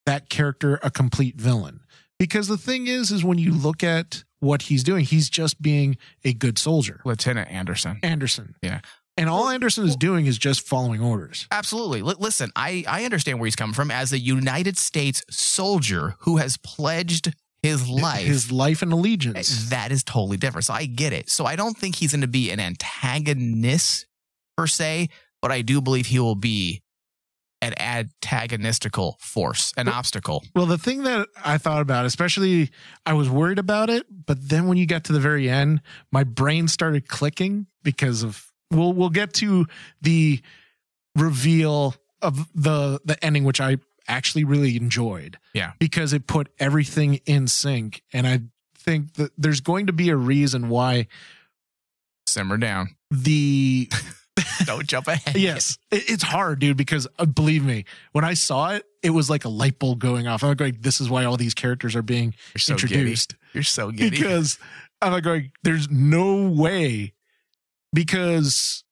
[0.07, 1.81] that character a complete villain
[2.18, 5.96] because the thing is is when you look at what he's doing, he's just being
[6.25, 7.01] a good soldier.
[7.05, 7.98] Lieutenant Anderson.
[8.03, 8.55] Anderson.
[8.62, 8.81] Yeah.
[9.16, 11.46] And all Anderson is doing is just following orders.
[11.51, 12.03] Absolutely.
[12.03, 16.38] Li- listen, I, I understand where he's coming from as a United States soldier who
[16.38, 18.27] has pledged his life.
[18.27, 19.66] His life and allegiance.
[19.66, 20.64] Eh, that is totally different.
[20.64, 21.29] So I get it.
[21.29, 24.07] So I don't think he's going to be an antagonist
[24.57, 25.09] per se,
[25.42, 26.81] but I do believe he will be
[27.61, 30.42] an antagonistical force, an obstacle.
[30.55, 32.70] Well, the thing that I thought about, especially
[33.07, 36.24] I was worried about it, but then when you got to the very end, my
[36.24, 39.66] brain started clicking because of we'll we'll get to
[40.00, 40.40] the
[41.16, 43.76] reveal of the the ending which I
[44.09, 45.38] actually really enjoyed.
[45.55, 45.72] Yeah.
[45.78, 48.40] Because it put everything in sync and I
[48.76, 51.07] think that there's going to be a reason why
[52.26, 52.96] Simmer down.
[53.11, 53.88] the
[54.64, 55.37] Don't jump ahead.
[55.37, 59.45] yes it's hard dude because uh, believe me when i saw it it was like
[59.45, 62.35] a light bulb going off i'm like this is why all these characters are being
[62.55, 62.95] You're so giddy.
[62.95, 64.11] introduced You're so giddy.
[64.11, 64.59] because
[65.03, 67.12] i'm like going there's no way
[67.92, 68.85] because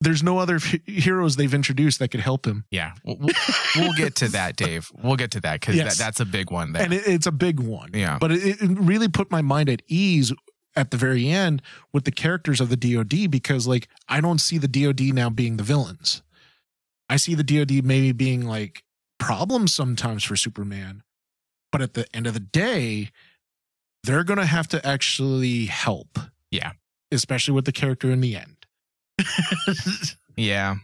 [0.00, 3.34] there's no other heroes they've introduced that could help him yeah, we'll, we'll-
[3.76, 4.90] we'll get to that, Dave.
[5.00, 5.96] We'll get to that because Yes.
[5.96, 6.82] that, that's a big one there.
[6.82, 8.18] and it, it's a big one Yeah.
[8.20, 10.32] but it, it really put my mind at ease
[10.74, 11.60] at the very end
[11.92, 15.56] with the characters of the dod because like i don't see the dod now being
[15.56, 16.22] the villains
[17.08, 18.82] i see the dod maybe being like
[19.18, 21.02] problems sometimes for superman
[21.70, 23.10] but at the end of the day
[24.04, 26.18] they're gonna have to actually help
[26.50, 26.72] Yeah.
[27.10, 28.56] especially with the character in the end
[30.36, 30.76] Yeah.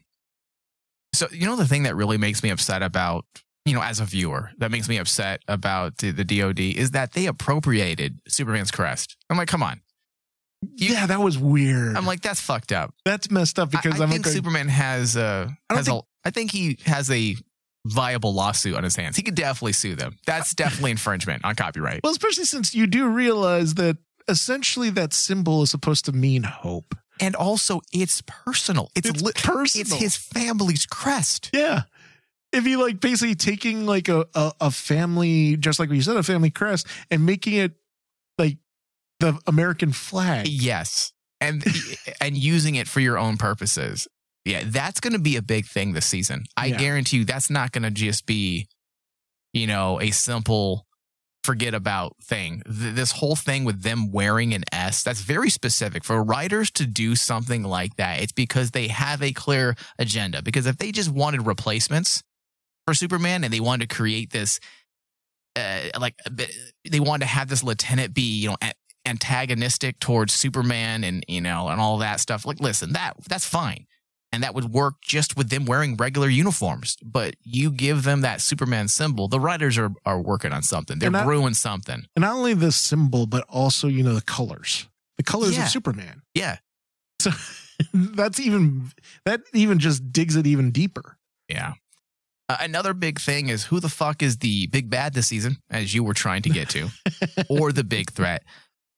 [1.15, 3.25] So, you know, the thing that really makes me upset about,
[3.69, 7.13] you know, as a viewer, that makes me upset about the, the DOD is that
[7.13, 9.17] they appropriated Superman's crest.
[9.31, 9.81] I'm like, come on.
[10.77, 12.93] You- yeah that was weird I'm like, that's fucked up.
[13.05, 16.31] that's messed up because I, I think like Superman has a, I has a, I
[16.31, 17.37] think he has a
[17.87, 19.17] viable lawsuit on his hands.
[19.17, 20.17] He could definitely sue them.
[20.27, 22.01] That's definitely infringement on copyright.
[22.03, 26.95] well especially since you do realize that essentially that symbol is supposed to mean hope
[27.21, 28.91] And also, it's personal.
[28.97, 29.87] It's, It's li- personal.
[29.87, 31.51] It's his family's crest.
[31.55, 31.83] Yeah.
[32.53, 36.17] If you like basically taking like a, a, a family, just like what you said,
[36.17, 37.73] a family crest and making it
[38.39, 38.57] like
[39.21, 40.49] the American flag.
[40.49, 41.13] Yes.
[41.41, 41.63] And
[42.21, 44.09] and using it for your own purposes.
[44.45, 46.45] Yeah, that's going to be a big thing this season.
[46.57, 46.79] I Yeah.
[46.79, 48.67] guarantee you that's not going to just be
[49.55, 50.87] you know, a simple
[51.43, 52.63] forget about thing.
[52.67, 56.05] Th- this whole thing with them wearing an S, that's very specific.
[56.05, 60.43] For writers to do something like that, it's because they have a clear agenda.
[60.43, 62.23] Because if they just wanted replacements
[62.89, 64.59] for Superman and they wanted to create this
[65.57, 66.15] uh, like
[66.89, 68.57] they wanted to have this lieutenant be, you know,
[69.05, 72.47] antagonistic towards Superman and you know and all that stuff.
[72.47, 73.87] Like, listen, that that's fine,
[74.33, 76.97] and that would work just with them wearing regular uniforms.
[77.03, 80.99] But you give them that Superman symbol, the writers are are working on something.
[80.99, 82.05] They're I- brewing something.
[82.15, 84.87] And not only the symbol, but also, you know, the colors.
[85.17, 85.65] The colors Yeah.
[85.65, 86.23] of Superman.
[86.35, 86.59] Yeah,
[87.21, 87.33] So
[87.93, 88.93] that's even
[89.25, 91.19] that even just digs it even deeper.
[91.49, 91.73] yeah.
[92.49, 95.95] Uh, another big thing is who the fuck is the big bad this season, as
[95.95, 96.89] you were trying to get to,
[97.49, 98.43] or the big threat.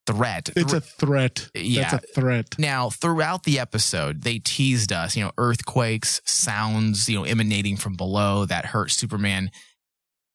[0.06, 0.50] Threat.
[0.56, 1.50] It's a threat.
[1.54, 1.90] Yeah.
[1.90, 2.54] That's a threat.
[2.58, 7.94] Now, throughout the episode, they teased us, you know, earthquakes, sounds, you know, emanating from
[7.94, 9.50] below that hurt Superman.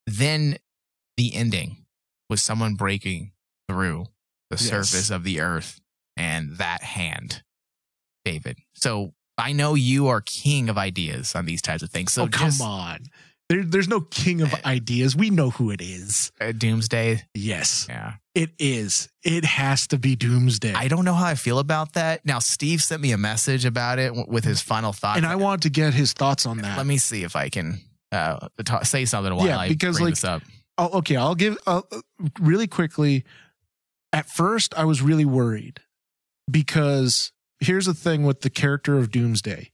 [0.05, 0.57] Then
[1.17, 1.85] the ending
[2.29, 3.31] was someone breaking
[3.69, 4.05] through
[4.49, 4.69] the Yes.
[4.69, 5.79] surface of the earth
[6.15, 7.43] and that hand,
[8.23, 8.59] David.
[8.75, 12.13] So I know you are king of ideas on these types of things.
[12.13, 12.99] So oh, come just, on.
[13.49, 15.15] There, there's no king of ideas.
[15.15, 16.31] We know who it is.
[16.41, 17.23] uh, Doomsday.
[17.35, 18.13] Yes, Yeah.
[18.33, 19.07] it is.
[19.23, 20.73] It has to be Doomsday.
[20.73, 22.25] I don't know how I feel about that.
[22.25, 25.17] Now, Steve sent me a message about it w- with his final thoughts.
[25.17, 26.75] and I want to get his thoughts on that.
[26.77, 28.47] Let me see if I can uh,
[28.83, 30.41] say something while Yeah, I because, bring like, this up.
[30.79, 31.81] Oh, okay, I'll give uh,
[32.39, 33.25] really quickly.
[34.11, 35.81] At first, I was really worried
[36.49, 39.71] because here's the thing with the character of Doomsday,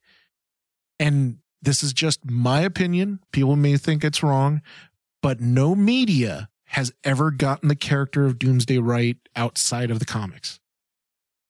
[0.99, 3.19] and this is just my opinion.
[3.31, 4.61] People may think it's wrong,
[5.21, 10.59] but no media has ever gotten the character of Doomsday right outside of the comics.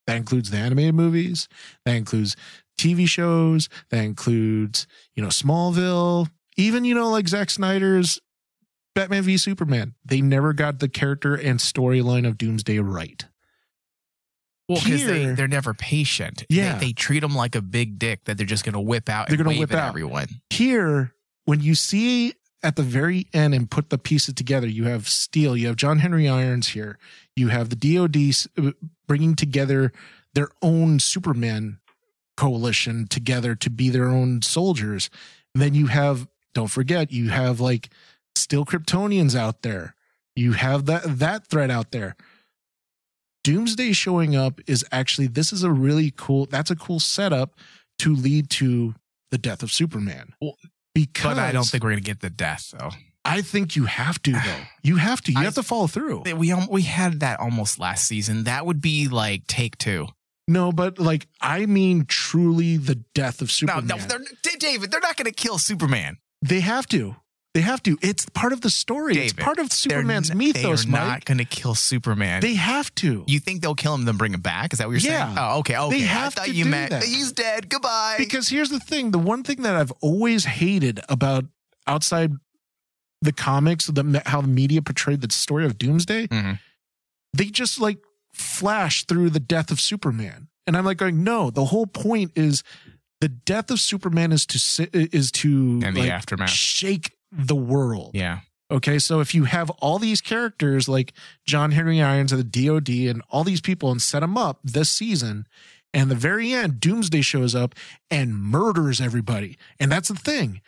[0.08, 1.48] That includes the animated movies.
[1.86, 2.36] That includes
[2.78, 3.70] TV shows.
[3.92, 6.30] That includes, you know, Smallville.
[6.58, 8.20] even you know like Zack Snyder's
[8.96, 13.26] Batman v Superman, they never got the character and storyline of Doomsday right.
[14.72, 16.46] Well, because they, they're never patient.
[16.50, 16.78] Yeah.
[16.78, 19.28] They, they treat them like a big dick that they're just going to whip out
[19.28, 19.90] They're and gonna wave whip at out.
[19.90, 20.28] everyone.
[20.50, 21.14] Here,
[21.46, 25.58] when you see at the very end and put the pieces together, you have Steel,
[25.58, 26.98] you have John Henry Irons here,
[27.36, 28.72] you have the DoD uh,
[29.08, 29.92] bringing together
[30.34, 31.80] their own Superman
[32.38, 35.10] coalition together to be their own soldiers.
[35.54, 37.90] And then you have, don't forget, you have like
[38.36, 39.96] still Kryptonians out there.
[40.36, 42.16] You have that that threat out there.
[43.44, 46.46] Doomsday showing up is actually this is a really cool.
[46.46, 47.56] That's a cool setup
[48.00, 48.96] to lead to
[49.32, 50.34] the death of Superman.
[50.42, 50.58] Well,
[50.94, 52.92] because But I don't think we're going to get the death, though.
[53.24, 54.40] I think you have to though.
[54.84, 55.32] You have to.
[55.32, 56.24] You I- have to follow through.
[56.36, 58.46] We, we had that almost last season.
[58.46, 60.08] That would be like take two.
[60.48, 63.88] No, but like I mean, truly the death of Superman.
[63.88, 64.20] no, they're,
[64.60, 66.18] David, they're not going to kill Superman.
[66.42, 67.16] they have to.
[67.54, 67.98] They have to.
[68.02, 69.18] It's part of the story.
[69.18, 72.40] it's part of Superman's n- mythos, They are not going to kill Superman.
[72.42, 73.26] they have to.
[73.28, 74.72] you think they'll kill him, then bring him back?
[74.72, 75.26] Is that what you're Yeah.
[75.26, 75.38] saying?
[75.38, 76.00] Oh, okay, okay.
[76.00, 77.04] They have I thought to you do meant that.
[77.04, 77.68] he's dead.
[77.70, 78.16] Goodbye.
[78.18, 81.44] Because here's the thing: the one thing that I've always hated about
[81.88, 82.32] outside
[83.22, 86.58] the comics, the how the media portrayed the story of Doomsday, Mhm.
[87.34, 88.00] they just like
[88.34, 91.52] flash through the death of Superman, and I'm like going, no.
[91.52, 92.64] The whole point is
[93.20, 96.50] the death of Superman is to is to And the like, aftermath.
[96.50, 98.12] shake the world.
[98.14, 98.40] yeah.
[98.70, 101.12] Okay, so if you have all these characters like
[101.46, 104.90] John Henry Irons of the DoD and all these people and set them up this
[104.90, 105.46] season,
[105.94, 107.76] and the very end, Doomsday shows up
[108.10, 109.58] and murders everybody.
[109.78, 110.62] And that's the thing.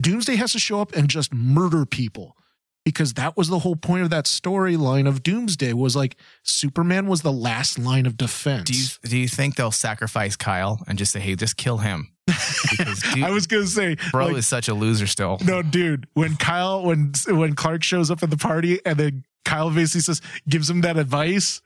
[0.00, 2.36] Doomsday has to show up and just murder people
[2.84, 7.22] because that was the whole point of that storyline of Doomsday was like Superman was
[7.22, 8.70] the last line of defense.
[8.70, 12.12] Do you do you think they'll sacrifice Kyle and just say, "Hey, just kill him"?
[13.14, 15.38] Dude, I was gonna say, bro like, is such a loser still.
[15.44, 16.06] No, dude.
[16.14, 20.20] When Kyle, when when Clark shows up at the party, and then Kyle basically says,
[20.48, 21.62] gives him that advice,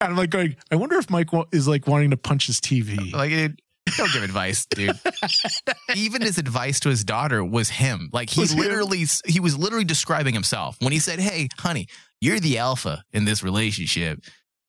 [0.00, 2.60] and I'm like going, I wonder if Mike wa- is like wanting to punch his
[2.60, 3.12] TV.
[3.14, 3.60] Like, dude,
[3.96, 4.98] don't give advice, dude.
[5.94, 8.10] Even his advice to his daughter was him.
[8.12, 8.58] Like he Was him?
[8.60, 11.88] literally, he was literally describing himself when he said, "Hey, honey,
[12.20, 14.20] you're the alpha in this relationship."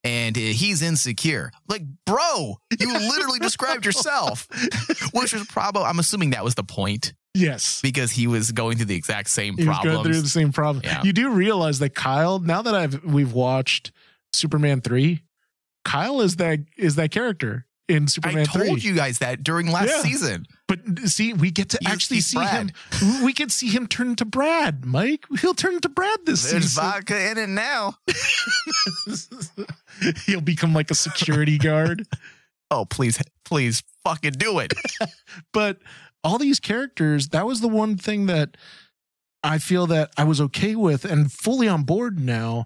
[0.05, 1.51] And uh, he's insecure.
[1.67, 4.47] Like, bro, you literally described yourself,
[5.13, 8.85] which was probably, I'm assuming that was the point yes, because he was going through
[8.85, 10.83] the exact same was going through the same problem.
[10.85, 11.01] Yeah.
[11.03, 12.37] You do realize that Kyle.
[12.39, 13.91] Now that I've we've watched
[14.31, 15.23] Superman three,
[15.83, 18.89] Kyle is that is that character in Superman I Superman told three.
[18.91, 20.01] you guys that during last Yeah.
[20.01, 20.45] season.
[20.67, 22.71] But see, we get to He's- actually see Brad.
[22.99, 23.21] him.
[23.25, 25.25] We can see him turn into Brad, Mike.
[25.39, 26.83] He'll turn into Brad this There's season.
[26.83, 27.97] vodka in it now.
[30.25, 32.07] He'll become like a security guard.
[32.71, 34.73] Oh, please, please fucking do it.
[35.53, 35.79] but
[36.23, 38.57] all these characters that was the one thing that
[39.43, 42.65] i feel that i was okay with and fully on board now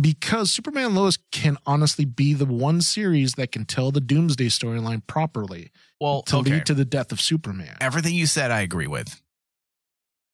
[0.00, 5.06] because superman lois can honestly be the one series that can tell the doomsday storyline
[5.06, 6.50] properly Well, to okay.
[6.50, 9.20] lead to the death of superman Everything you said, I agree with.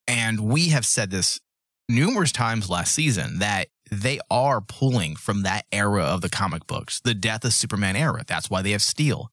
[0.08, 1.40] And we have said this
[1.88, 7.00] numerous times last season that they are pulling from that era of the comic books,
[7.00, 8.24] the death of Superman era.
[8.26, 9.30] That's why they have Steel.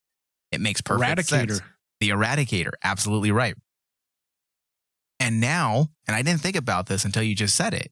[0.51, 1.61] It makes perfect eradicator sense.
[1.99, 3.55] The Eradicator, absolutely right.
[5.19, 7.91] And now, and I didn't think about this until you just said it,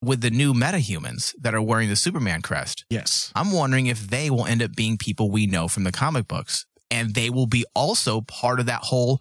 [0.00, 4.30] with the new metahumans that are wearing the Superman crest, yes I'm wondering if they
[4.30, 6.66] will end up being people we know from the comic books.
[6.92, 9.20] And they will be also part of that whole,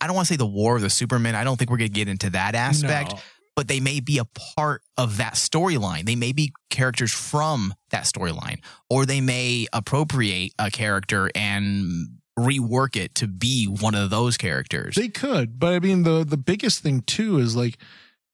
[0.00, 1.34] I don't want to say the war of the Superman.
[1.34, 3.18] I don't think we're going to get into that aspect, No.
[3.54, 4.24] but they may be a
[4.56, 6.06] part of that storyline.
[6.06, 8.58] They may be characters from that storyline,
[8.90, 14.94] or they may appropriate a character and rework it to be one of those characters.
[14.94, 17.78] They could, but I mean the the biggest thing too is like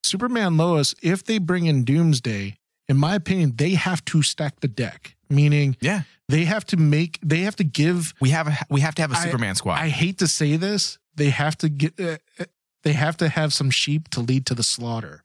[0.04, 0.94] Superman Lois.
[1.02, 2.56] If they bring in Doomsday,
[2.88, 5.14] in my opinion, they have to stack the deck.
[5.30, 6.02] Meaning, Yeah.
[6.32, 8.14] They have to make they have to give.
[8.20, 9.74] we have a, we have to have a I- Superman squad.
[9.78, 11.98] I hate to say this, they have to get.
[12.00, 12.44] Uh, uh,
[12.84, 15.22] they have to have some sheep to lead to the slaughter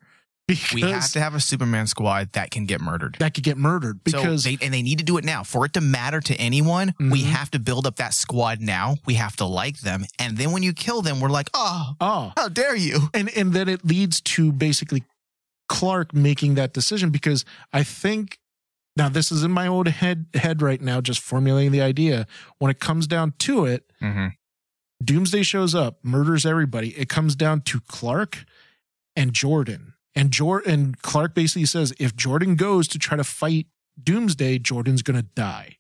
[0.48, 3.16] because we have to have a Superman squad that can get murdered.
[3.20, 5.66] that could get murdered because so they, and they need to do it now for
[5.66, 6.94] it to matter to anyone.
[7.00, 7.32] We Mhm.
[7.32, 8.98] have to build up that squad now.
[9.08, 12.32] We have to like them, and then when you kill them, we're like, oh, oh
[12.38, 13.10] how dare you?
[13.16, 15.04] and and then it leads to basically
[15.68, 17.44] Clark making that decision because
[17.74, 18.38] I think
[18.98, 22.28] now this is in my old head head right now, just formulating the idea.
[22.58, 24.28] When it comes down to it, Mm-hmm.
[25.04, 26.90] Doomsday shows up, murders everybody.
[26.98, 28.46] It comes down to Clark
[29.16, 29.94] and Jordan.
[30.16, 33.68] And Jor- and Clark basically says if Jordan goes to try to fight
[34.04, 35.78] Doomsday, Jordan's gonna die.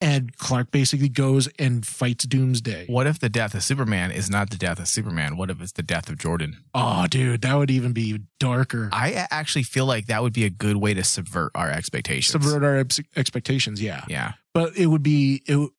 [0.00, 2.86] And Clark basically goes and fights Doomsday.
[2.88, 5.36] What if the death of Superman is not the death of Superman?
[5.36, 6.56] What if it's the death of Jordan?
[6.74, 8.88] Oh, dude, that would even be darker.
[8.92, 12.32] I actually feel like that would be a good way to subvert our expectations.
[12.32, 14.04] Subvert our ex- expectations, yeah.
[14.08, 14.32] Yeah.
[14.54, 15.52] But it would be it.
[15.52, 15.70] w-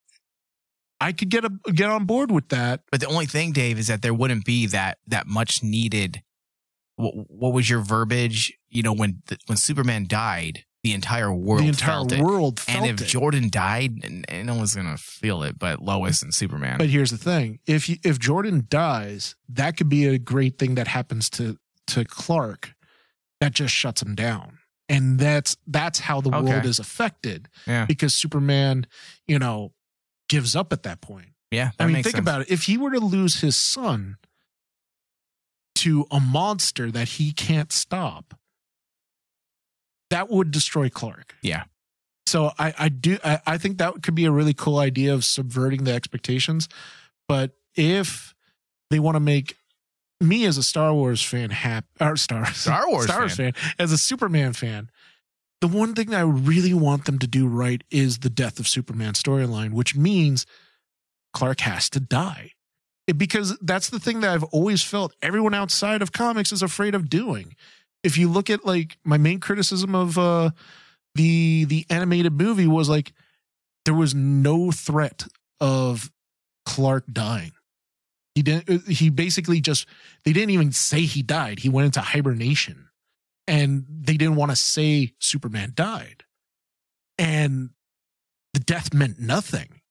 [0.99, 2.81] I could get a get on board with that.
[2.91, 6.21] But the only thing, Dave, is that there wouldn't be that that much needed.
[6.95, 8.53] What, what was your verbiage?
[8.69, 12.21] You know, when the, when Superman died, the entire world the entire felt it.
[12.21, 13.09] world felt and if it.
[13.09, 16.77] Jordan died, no one's gonna feel it, but Lois and Superman.
[16.77, 20.75] But here's the thing: if you, if Jordan dies, that could be a great thing
[20.75, 21.57] that happens to
[21.87, 22.73] to Clark.
[23.39, 24.59] That just shuts him down,
[24.89, 27.47] and that's that's how the world is affected.
[27.65, 27.85] Yeah.
[27.85, 28.85] because Superman,
[29.27, 29.73] you know,
[30.29, 31.29] gives up at that point.
[31.51, 34.17] yeah, I mean, think about it: if he were to lose his son
[35.75, 38.35] to a monster that he can't stop,
[40.11, 41.35] that would destroy Clark.
[41.41, 41.63] Yeah.
[42.27, 45.25] So I, I do I, I think that could be a really cool idea of
[45.25, 46.69] subverting the expectations.
[47.27, 48.33] But if
[48.89, 49.57] they want to make
[50.21, 53.91] me as a Star Wars fan happy or Star Star Wars Star Wars fan as
[53.91, 54.89] a Superman fan,
[55.61, 58.67] the one thing that I really want them to do right is the death of
[58.67, 60.45] Superman storyline, which means
[61.33, 62.51] Clark has to die.
[63.07, 66.93] It- because that's the thing that I've always felt everyone outside of comics is afraid
[66.95, 67.55] of doing.
[68.03, 70.51] If you look at like my main criticism of uh
[71.15, 73.13] the the animated movie was like
[73.85, 75.25] there was no threat
[75.59, 76.11] of
[76.65, 77.51] Clark dying.
[78.35, 79.87] He didn't he basically just
[80.23, 81.59] they didn't even say he died.
[81.59, 82.89] He went into hibernation
[83.47, 86.23] and they didn't want to say Superman died.
[87.17, 87.71] And
[88.53, 89.81] the death meant nothing.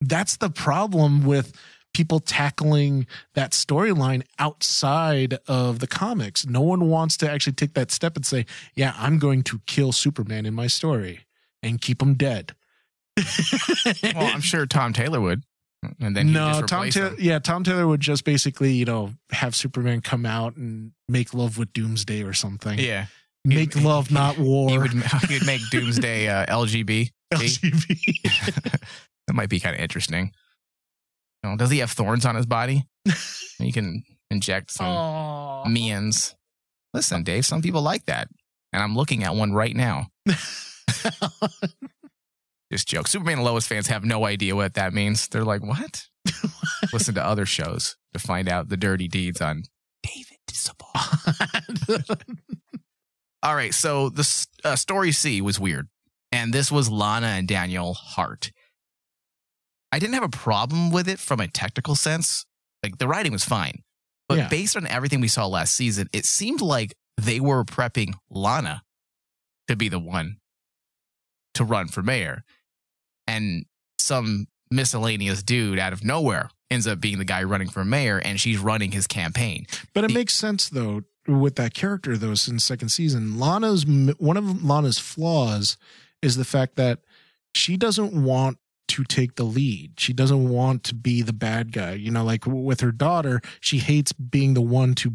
[0.00, 1.52] That's the problem with
[1.96, 6.44] people tackling that storyline outside of the comics.
[6.46, 8.44] No one wants to actually take that step and say,
[8.74, 11.20] "Yeah, I'm going to kill Superman in my story
[11.62, 12.54] and keep him dead."
[13.16, 15.42] well, I'm sure Tom Taylor would,
[15.98, 17.14] and then no, just Tom Taylor.
[17.18, 21.56] Yeah, Tom Taylor would just basically, you know, have Superman come out and make love
[21.56, 22.78] with Doomsday or something.
[22.78, 23.06] Yeah,
[23.42, 24.68] make He- love, not war.
[24.68, 24.92] he would.
[25.28, 27.10] He would make Doomsday uh, LGB.
[27.32, 28.22] LGBT.
[29.26, 30.32] that might be kind of interesting.
[31.42, 32.86] You know, does he have thorns on his body?
[33.58, 36.34] he can inject some means.
[36.92, 38.28] Listen, Dave, some people like that.
[38.72, 40.08] And I'm looking at one right now.
[42.72, 43.06] Just joke.
[43.06, 45.28] Superman and Lois fans have no idea what that means.
[45.28, 46.06] They're like, what?
[46.92, 49.62] Listen to other shows to find out the dirty deeds on
[50.02, 52.26] David Sabal.
[53.42, 53.72] All right.
[53.72, 55.88] So the uh, story C was weird.
[56.32, 58.50] And this was Lana and Daniel Hart.
[59.96, 62.44] I didn't have a problem with it from a technical sense.
[62.82, 63.82] Like the writing was fine.
[64.28, 64.48] But Yeah.
[64.48, 68.82] based on everything we saw last season, it seemed like they were prepping Lana
[69.68, 70.36] to be the one
[71.54, 72.44] to run for mayor.
[73.26, 73.64] And
[73.98, 78.38] some miscellaneous dude out of nowhere ends up being the guy running for mayor, and
[78.38, 79.66] she's running his campaign.
[79.94, 82.34] But it The- makes sense though with that character though.
[82.34, 85.78] Since second season, Lana's one of Lana's flaws
[86.20, 87.00] is the fact that
[87.54, 88.58] she doesn't want
[88.88, 89.92] to take the lead.
[89.98, 91.92] She doesn't want to be the bad guy.
[91.92, 95.12] You know, like with her daughter, she hates being the one to,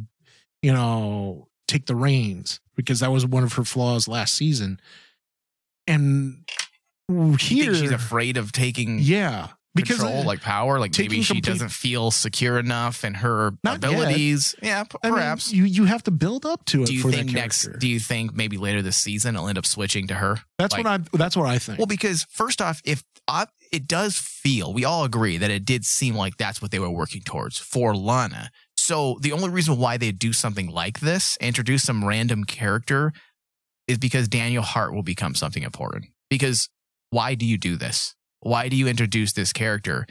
[0.61, 4.79] you know, take the reins because that was one of her flaws last season.
[5.87, 6.43] And
[7.09, 10.79] here, she's afraid of taking yeah, because control, like power.
[10.79, 13.91] Like maybe she complete- doesn't feel secure enough in her Not yet.
[13.91, 14.55] abilities.
[14.61, 15.53] Yeah, p- I mean, perhaps.
[15.53, 17.67] you you have to build up to it do you for think next?
[17.79, 20.39] Do you think maybe later this season it'll end up switching to her?
[20.57, 21.77] that's like- what I that's what I think.
[21.79, 25.85] Well, because first off, if I, it does feel, we all agree that it did
[25.85, 28.51] seem like that's what they were working towards for Lana.
[28.75, 33.13] So the only reason why they do something like this, introduce some random character,
[33.87, 36.05] is because Daniel Hart will become something important.
[36.29, 36.67] Because
[37.11, 38.15] why do you do this?
[38.41, 40.05] Why do you introduce this character?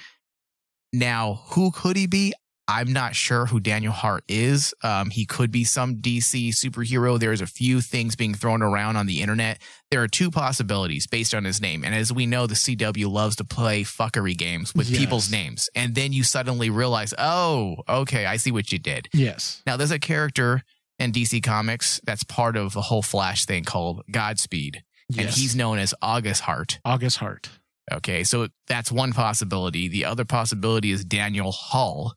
[0.92, 2.32] Now, who could he be?
[2.68, 4.72] I'm not sure who Daniel Hart is.
[4.84, 7.18] Um, he could be some DC superhero.
[7.18, 9.60] There's a few things being thrown around on the internet.
[9.90, 11.82] There are two possibilities based on his name.
[11.84, 15.00] And as we know, the CW loves to play fuckery games with Yes.
[15.00, 15.68] people's names.
[15.74, 19.08] And then you suddenly realize, oh, okay, I see what you did.
[19.12, 20.62] yes, Now, there's a character
[21.00, 24.84] in DC Comics that's part of a whole Flash thing called Godspeed.
[25.18, 26.78] And he's known as August Hart.
[26.84, 27.48] August Hart.
[27.92, 29.88] Okay, so that's one possibility.
[29.88, 32.14] The other possibility is Daniel Hall,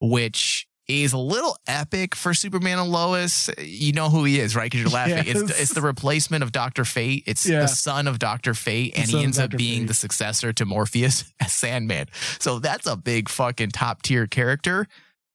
[0.00, 3.48] which is a little epic for Superman and Lois.
[3.58, 4.70] You know who he is, right?
[4.70, 5.18] Because you're laughing.
[5.26, 5.60] It's, Yes.
[5.60, 7.22] it's the replacement of Doctor Fate.
[7.26, 7.60] It's Yeah.
[7.60, 9.88] the son of Doctor Fate, and he ends up being Fate.
[9.88, 12.06] the successor to Morpheus as Sandman.
[12.40, 14.86] So that's a big fucking top tier character.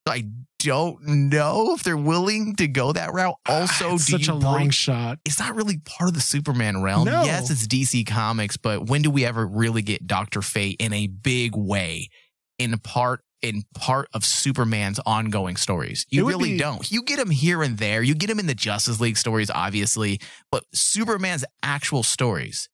[0.09, 0.23] I
[0.59, 3.35] don't know if they're willing to go that route.
[3.47, 5.19] Ah, also, It's such a long shot.
[5.23, 7.05] it's not really part of the Superman realm.
[7.05, 7.23] No.
[7.23, 11.07] Yes, it's DC Comics, but when do we ever really get Doctor Fate in a
[11.07, 12.09] big way
[12.57, 16.07] in part in part of Superman's ongoing stories?
[16.09, 16.89] You really be- don't.
[16.91, 18.01] You get him here and there.
[18.01, 20.19] You get him in the Justice League stories, obviously,
[20.51, 22.67] but Superman's actual stories.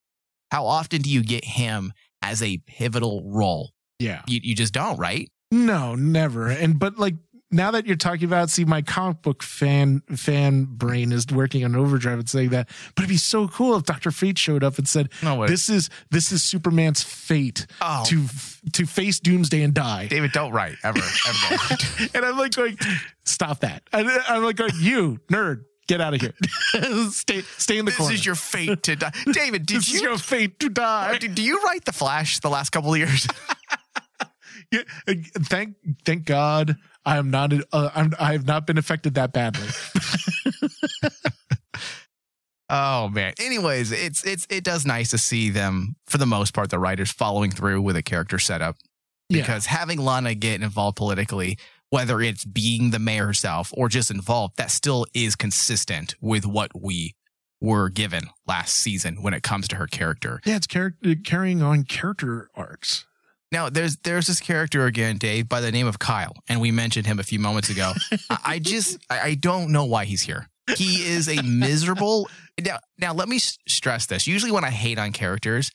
[0.51, 3.71] How often do you get him as a pivotal role?
[3.99, 4.21] Yeah.
[4.25, 5.29] You you just don't, right?
[5.54, 6.49] No, never.
[6.49, 7.16] And but like
[7.51, 11.76] now that you're talking about, see, my comic book fan fan brain is working on
[11.76, 12.68] overdrive and saying that.
[12.95, 15.47] But it'd be so cool if Doctor Fate showed up and said, No way.
[15.47, 18.04] "This is this is Superman's fate Oh.
[18.08, 18.26] to
[18.74, 20.97] to face Doomsday and die." David, don't write ever.
[20.97, 21.78] ever.
[22.16, 22.76] and I'm like going,
[23.26, 26.34] "Stop that!" And I'm like going, "You nerd, get out of here.
[27.12, 28.14] stay stay in the this corner.
[28.16, 29.12] is your fate to die.
[29.32, 32.39] David, did this you is your fate to die." do, do you write the Flash
[32.39, 33.28] the last couple of years?
[34.74, 34.82] Yeah,
[35.43, 39.67] thank thank God I am not uh, I'm I have not been affected that badly.
[42.69, 43.34] Oh man.
[43.39, 47.11] Anyways, it's it's it does nice to see them for the most part the writers
[47.11, 48.78] following through with a character setup
[49.30, 49.41] Yeah.
[49.41, 51.57] because having Lana get involved politically,
[51.89, 56.71] whether it's being the mayor herself or just involved, that still is consistent with what
[56.74, 57.15] we
[57.61, 60.41] were given last season when it comes to her character.
[60.45, 60.89] Yeah, it's uh,
[61.24, 63.05] carrying on character arcs.
[63.54, 67.06] Now there's there's this character again, Dave, by the name of Kyle, and we mentioned
[67.06, 67.93] him a few moments ago.
[68.30, 70.49] I, I just I, I don't know why he's here.
[70.76, 72.30] He is a miserable.
[72.60, 74.26] Now, now let me s- stress this.
[74.26, 75.72] Usually, when I hate on characters,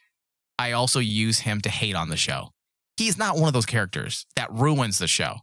[0.58, 2.48] I also use him to hate on the show.
[2.96, 5.36] He's not one of those characters that ruins the show.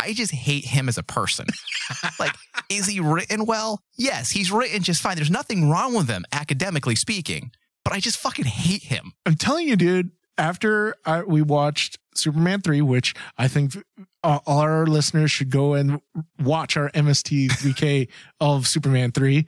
[0.00, 1.46] I just hate him as a person.
[2.18, 2.34] like,
[2.68, 3.82] is he written well?
[3.96, 5.14] Yes, he's written just fine.
[5.16, 7.52] There's nothing wrong with him, academically speaking.
[7.84, 9.12] But I just fucking hate him.
[9.26, 10.10] I'm telling you, dude.
[10.38, 13.76] After I, we watched Superman three, which I think
[14.22, 16.00] uh, all our listeners should go and
[16.42, 18.08] watch our MST 3K
[18.40, 19.46] of Superman three,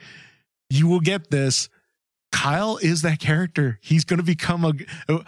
[0.68, 1.68] you will get this.
[2.32, 3.78] Kyle is that character.
[3.82, 5.24] He's going to become a.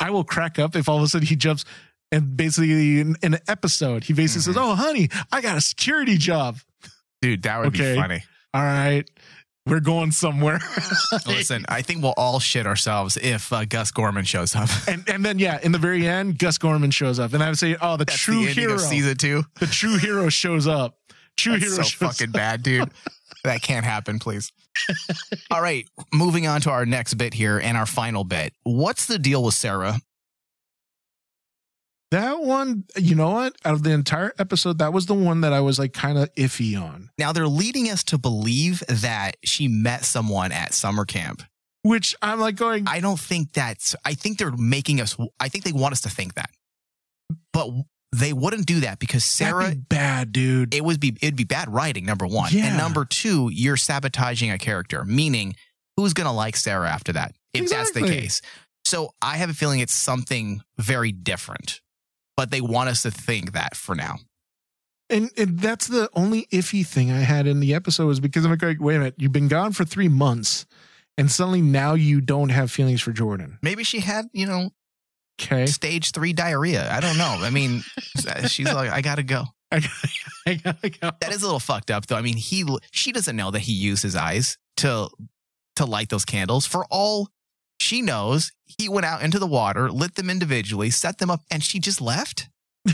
[0.00, 1.64] I will crack up if all of a sudden he jumps
[2.10, 6.16] and basically in, in an episode he basically says, "Oh, honey, I got a security
[6.16, 6.58] job."
[7.22, 7.94] Dude, that would Okay.
[7.94, 8.22] be funny.
[8.52, 9.08] All right,
[9.66, 10.60] we're going somewhere.
[11.26, 14.68] Listen, I think we'll all shit ourselves if uh, Gus Gorman shows up.
[14.88, 17.58] and and then yeah, in the very end, Gus Gorman shows up, and I would
[17.58, 19.44] say, "Oh, the That's true the hero, of season two.
[19.60, 20.98] the true hero shows up."
[21.36, 22.90] True That's hero so shows fucking bad, dude.
[23.44, 24.52] that can't happen, please.
[25.50, 28.52] All right, moving on to our next bit here and our final bit.
[28.64, 29.98] What's the deal with Sarah?
[32.14, 33.56] That one, you know what?
[33.64, 36.32] Out of the entire episode, that was the one that I was like kind of
[36.36, 37.10] iffy on.
[37.18, 41.42] Now they're leading us to believe that she met someone at summer camp.
[41.82, 43.96] Which I'm like going, I don't think that's.
[44.04, 45.16] I think they're making us.
[45.40, 46.50] I think they want us to think that,
[47.52, 47.68] but
[48.12, 49.74] they wouldn't do that because Sarah, Sarah.
[49.74, 50.72] bad dude.
[50.72, 52.06] It would be it'd be bad writing.
[52.06, 52.68] Number one, Yeah.
[52.68, 55.04] and number two, you're sabotaging a character.
[55.04, 55.56] Meaning,
[55.96, 57.34] who's gonna like Sarah after that?
[57.52, 58.40] If that's the case.
[58.86, 61.80] So I have a feeling it's something very different,
[62.36, 64.16] but they want us to think that for now.
[65.10, 68.50] and, and that's the only iffy thing I had in the episode was because I'm
[68.50, 70.66] like, wait a minute, you've been gone for three months,
[71.16, 73.58] and suddenly now you don't have feelings for Jordan.
[73.62, 74.70] Maybe she had, you know,
[75.40, 76.88] Okay, stage three diarrhea.
[76.92, 77.38] I don't know.
[77.40, 77.82] I mean,
[78.46, 79.44] she's like, I gotta go.
[79.72, 80.08] I gotta,
[80.46, 81.10] I gotta go.
[81.20, 82.14] That is a little fucked up, though.
[82.16, 85.08] I mean, he she doesn't know that he used his eyes to
[85.74, 86.66] to light those candles.
[86.66, 87.28] For all
[87.78, 91.62] she knows, he went out into the water, lit them individually, set them up, and
[91.62, 92.48] she just left.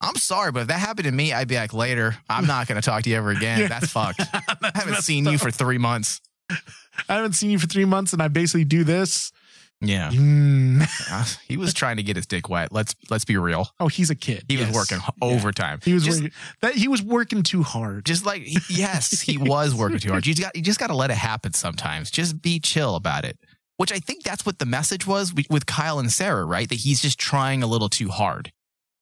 [0.00, 2.80] I'm sorry, but if that happened to me, I'd be like, later, I'm not going
[2.80, 3.60] to talk to you ever again.
[3.60, 3.68] Yeah.
[3.68, 4.20] That's fucked.
[4.32, 6.20] I haven't seen you for three months.
[6.50, 9.32] I haven't seen you for three months, and I basically do this.
[9.82, 10.86] Yeah, Mm.
[11.10, 12.72] Uh, he was trying to get his dick wet.
[12.72, 13.68] Let's let's be real.
[13.78, 14.44] Oh, he's a kid.
[14.48, 15.28] He was working h- Yeah.
[15.28, 15.80] overtime.
[15.84, 16.32] He was just, working,
[16.62, 18.06] that he was working too hard.
[18.06, 20.26] just like yes, he was working too hard.
[20.26, 22.10] You just got you just got to let it happen sometimes.
[22.10, 23.38] Just be chill about it.
[23.78, 26.68] Which I think that's what the message was with- Kyle and Sarah, right?
[26.68, 28.52] That he's just trying a little too hard.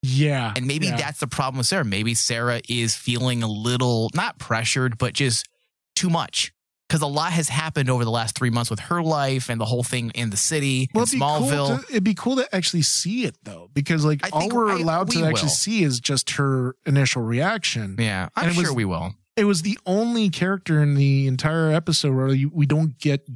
[0.03, 0.97] yeah, And maybe yeah.
[0.97, 1.85] that's the problem with Sarah.
[1.85, 5.49] Maybe Sarah is feeling a little not pressured, but just
[5.97, 6.53] too much.
[6.89, 9.65] Because a lot has happened over the last three months with her life and the
[9.65, 11.69] whole thing in the city, in it'd be Smallville.
[11.69, 14.81] Cool to, it'd be cool to actually see it though, because like all we're I-
[14.81, 17.97] allowed we to actually see is just her initial reaction.
[17.99, 19.15] yeah, I'm sure was- we will.
[19.37, 23.27] It was the only character in the entire episode where you, we don't get,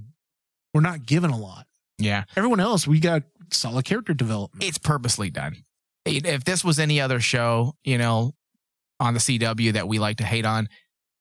[0.79, 1.67] we're not given a lot.
[1.99, 2.23] Yeah.
[2.37, 4.63] Everyone else, we got solid character development.
[4.65, 5.57] it's purposely done.
[6.07, 8.33] If this was any other show, you know,
[9.01, 10.69] on the CW that we like to hate on,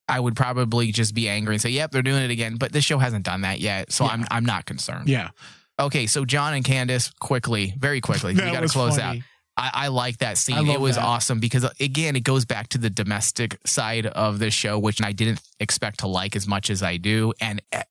[0.07, 2.85] I would probably just be angry and say, "Yep, they're doing it again." But this
[2.85, 4.11] show hasn't done that yet, so Yeah.
[4.11, 5.09] I'm I'm not concerned.
[5.09, 5.29] yeah,
[5.79, 9.19] Okay, so John and Candice, quickly, very quickly, we got to close funny.
[9.19, 9.23] out.
[9.57, 10.67] I, I like that scene.
[10.67, 11.03] It was that.
[11.03, 15.01] awesome because uh, again, it goes back to the domestic side of the show, which
[15.03, 17.33] I didn't expect to like as much as I do.
[17.41, 17.81] And uh,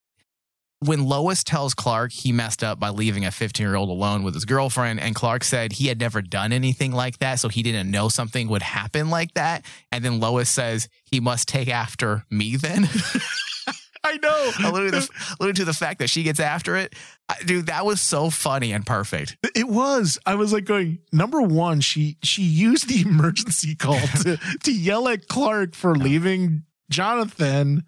[0.81, 4.35] when Lois tells Clark he messed up by leaving a 15 year old alone with
[4.35, 7.91] his girlfriend, and Clark said he had never done anything like that, so he didn't
[7.91, 9.65] know something would happen like that.
[9.91, 12.89] And then Lois says he must take after me then.
[14.05, 14.53] I know.
[14.65, 15.11] alluding, to the,
[15.41, 16.95] alluding to the fact that she gets after it.
[17.45, 19.37] Dude, that was so funny and perfect.
[19.57, 20.19] It was.
[20.25, 25.09] I was like going, number one, she she used the emergency call to, to yell
[25.09, 27.85] at Clark for leaving Jonathan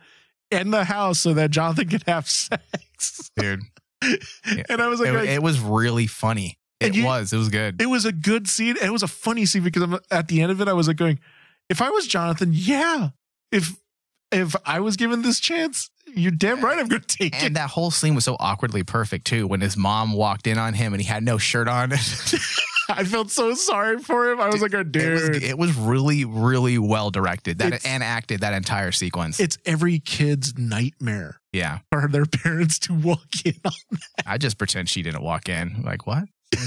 [0.51, 3.31] in the house so that Jonathan could have sex.
[3.37, 3.61] Dude,
[4.69, 6.59] And I was like, it, going, it was really funny.
[6.81, 7.33] It you- was.
[7.33, 7.81] It was good.
[7.83, 8.77] it was a good scene.
[8.81, 10.97] It was a funny scene because I'm, at the end of it, I was like
[10.97, 11.19] going,
[11.69, 13.11] if I was Jonathan, yeah.
[13.53, 13.77] If
[14.31, 17.47] if I was given this chance, you're damn right I'm gonna take And it.
[17.47, 19.47] And that whole scene was so awkwardly perfect too.
[19.47, 21.91] When his mom walked in on him and he had no shirt on,
[22.89, 24.41] I felt so sorry for him.
[24.41, 25.13] I was like, oh, dude.
[25.31, 29.39] was it was really really well directed that It's- and acted that entire sequence.
[29.41, 33.99] it's every kid's nightmare yeah, for their parents to walk in on.
[34.27, 35.83] I just pretend she didn't walk in.
[35.83, 36.25] Like what?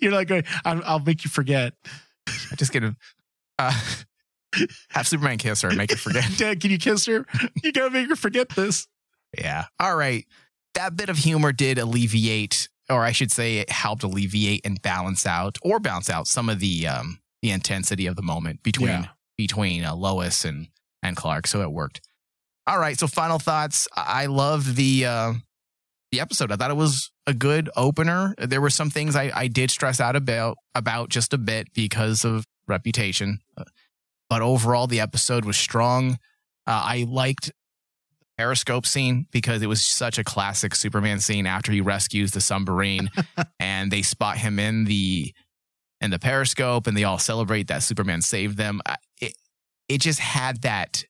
[0.00, 1.72] You're like, going, I'll, I'll make you forget.
[2.26, 2.94] I just get a
[3.58, 3.72] uh,
[4.90, 6.24] have Superman kiss her and make her forget.
[6.36, 7.24] Dad, can you kiss her?
[7.62, 8.86] You gotta make her forget this.
[9.36, 9.64] Yeah.
[9.80, 10.26] All right.
[10.74, 15.26] That bit of humor did alleviate, or I should say, it helped alleviate and balance
[15.26, 19.06] out, or bounce out some of the um the intensity of the moment between Yeah.
[19.36, 20.68] between uh, Lois and
[21.02, 21.46] and Clark.
[21.46, 22.00] So it worked.
[22.66, 22.98] All right.
[22.98, 23.86] So final thoughts.
[23.96, 25.32] I I loved the uh,
[26.12, 26.50] the episode.
[26.52, 28.34] I thought it was a good opener.
[28.38, 32.24] There were some things I I did stress out about about just a bit because
[32.24, 33.64] of reputation, Uh,
[34.28, 36.18] but overall the episode was strong.
[36.66, 37.50] Uh, I liked
[38.38, 43.10] periscope scene because it was such a classic Superman scene after he rescues the submarine
[43.60, 45.34] and they spot him in the
[46.00, 48.80] in the periscope and they all celebrate that Superman saved them.
[49.20, 49.34] It
[49.88, 51.04] it just had that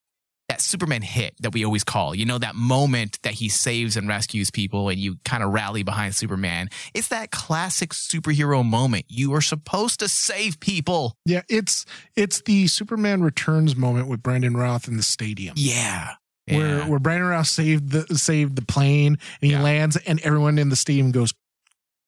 [0.49, 2.15] that Superman hit that we always call.
[2.15, 5.83] You know that moment that he saves and rescues people and you kind of rally
[5.83, 6.69] behind Superman.
[6.95, 9.05] It's that classic superhero moment.
[9.07, 11.15] You are supposed to save people.
[11.25, 15.53] Yeah, it's it's the Superman Returns moment with Brandon Routh in the stadium.
[15.55, 16.15] Yeah.
[16.49, 16.87] Where Yeah.
[16.87, 19.61] where Brandon Routh saved the saved the plane and he Yeah.
[19.61, 21.33] lands and everyone in the stadium goes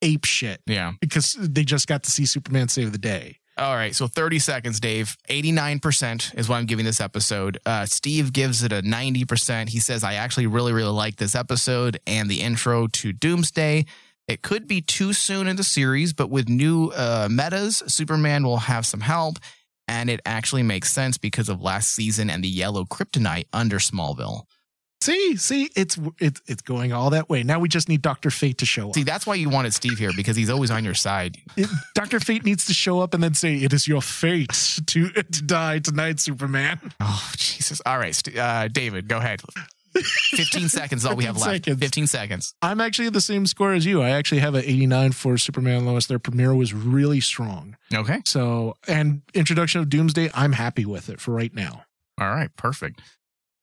[0.02, 0.92] ape shit yeah.
[1.00, 3.38] because they just got to see Superman save the day.
[3.58, 5.14] All right, so 30 seconds, Dave.
[5.28, 7.58] 89% is what I'm giving this episode.
[7.66, 9.68] Uh, Steve gives it a 90%.
[9.68, 13.84] He says, I actually really, really like this episode and the intro to Doomsday.
[14.26, 18.56] It could be too soon in the series, but with new uh, metas, Superman will
[18.58, 19.38] have some help.
[19.88, 24.44] And it actually makes sense because of last season and the yellow kryptonite under Smallville.
[25.02, 27.42] See, see, it's it's it's going all that way.
[27.42, 28.94] Now we just need Doctor Fate to show up.
[28.94, 31.38] See, that's why you wanted Steve here because he's always on your side.
[31.96, 32.20] Dr.
[32.20, 35.80] Fate needs to show up and then say, It is your fate to, to die
[35.80, 36.78] tonight, Superman.
[37.00, 37.82] Oh, Jesus.
[37.84, 39.42] All right, uh, David, go ahead.
[39.94, 41.64] 15 seconds is all we have 15 left.
[41.64, 41.80] seconds.
[41.80, 42.54] 15 seconds.
[42.62, 44.02] I'm actually at the same score as you.
[44.02, 46.06] I actually have an 89 for Superman and Lois.
[46.06, 47.76] Their premiere was really strong.
[47.92, 48.20] Okay.
[48.24, 51.84] So, and introduction of Doomsday, I'm happy with it for right now.
[52.20, 53.00] All right, perfect.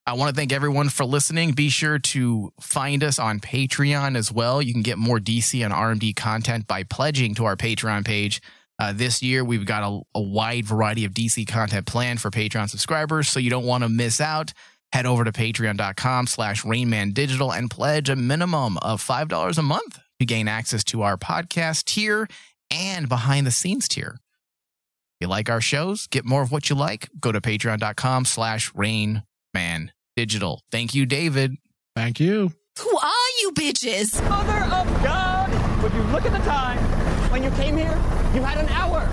[0.06, 1.52] I want to thank everyone for listening.
[1.52, 4.60] Be sure to find us on Patreon as well.
[4.60, 8.42] You can get more DC and RMD content by pledging to our Patreon page.
[8.80, 12.70] Uh, this year, we've got a, a wide variety of DC content planned for Patreon
[12.70, 14.54] subscribers, so you don't want to miss out.
[14.92, 20.00] Head over to patreon.com slash Rainman Digital and pledge a minimum of $5 a month
[20.20, 22.28] to gain access to our podcast tier
[22.72, 24.18] and behind the scenes tier.
[25.20, 28.74] If you like our shows, get more of what you like, go to patreon.com slash
[28.74, 29.24] Rain
[29.54, 30.62] Man Digital.
[30.72, 31.56] Thank you, David.
[31.96, 32.52] Thank you.
[32.80, 34.28] Who are you bitches?
[34.30, 35.84] Mother of God!
[35.84, 36.78] Would you look at the time?
[37.32, 37.96] When you came here,
[38.34, 39.08] you had an hour.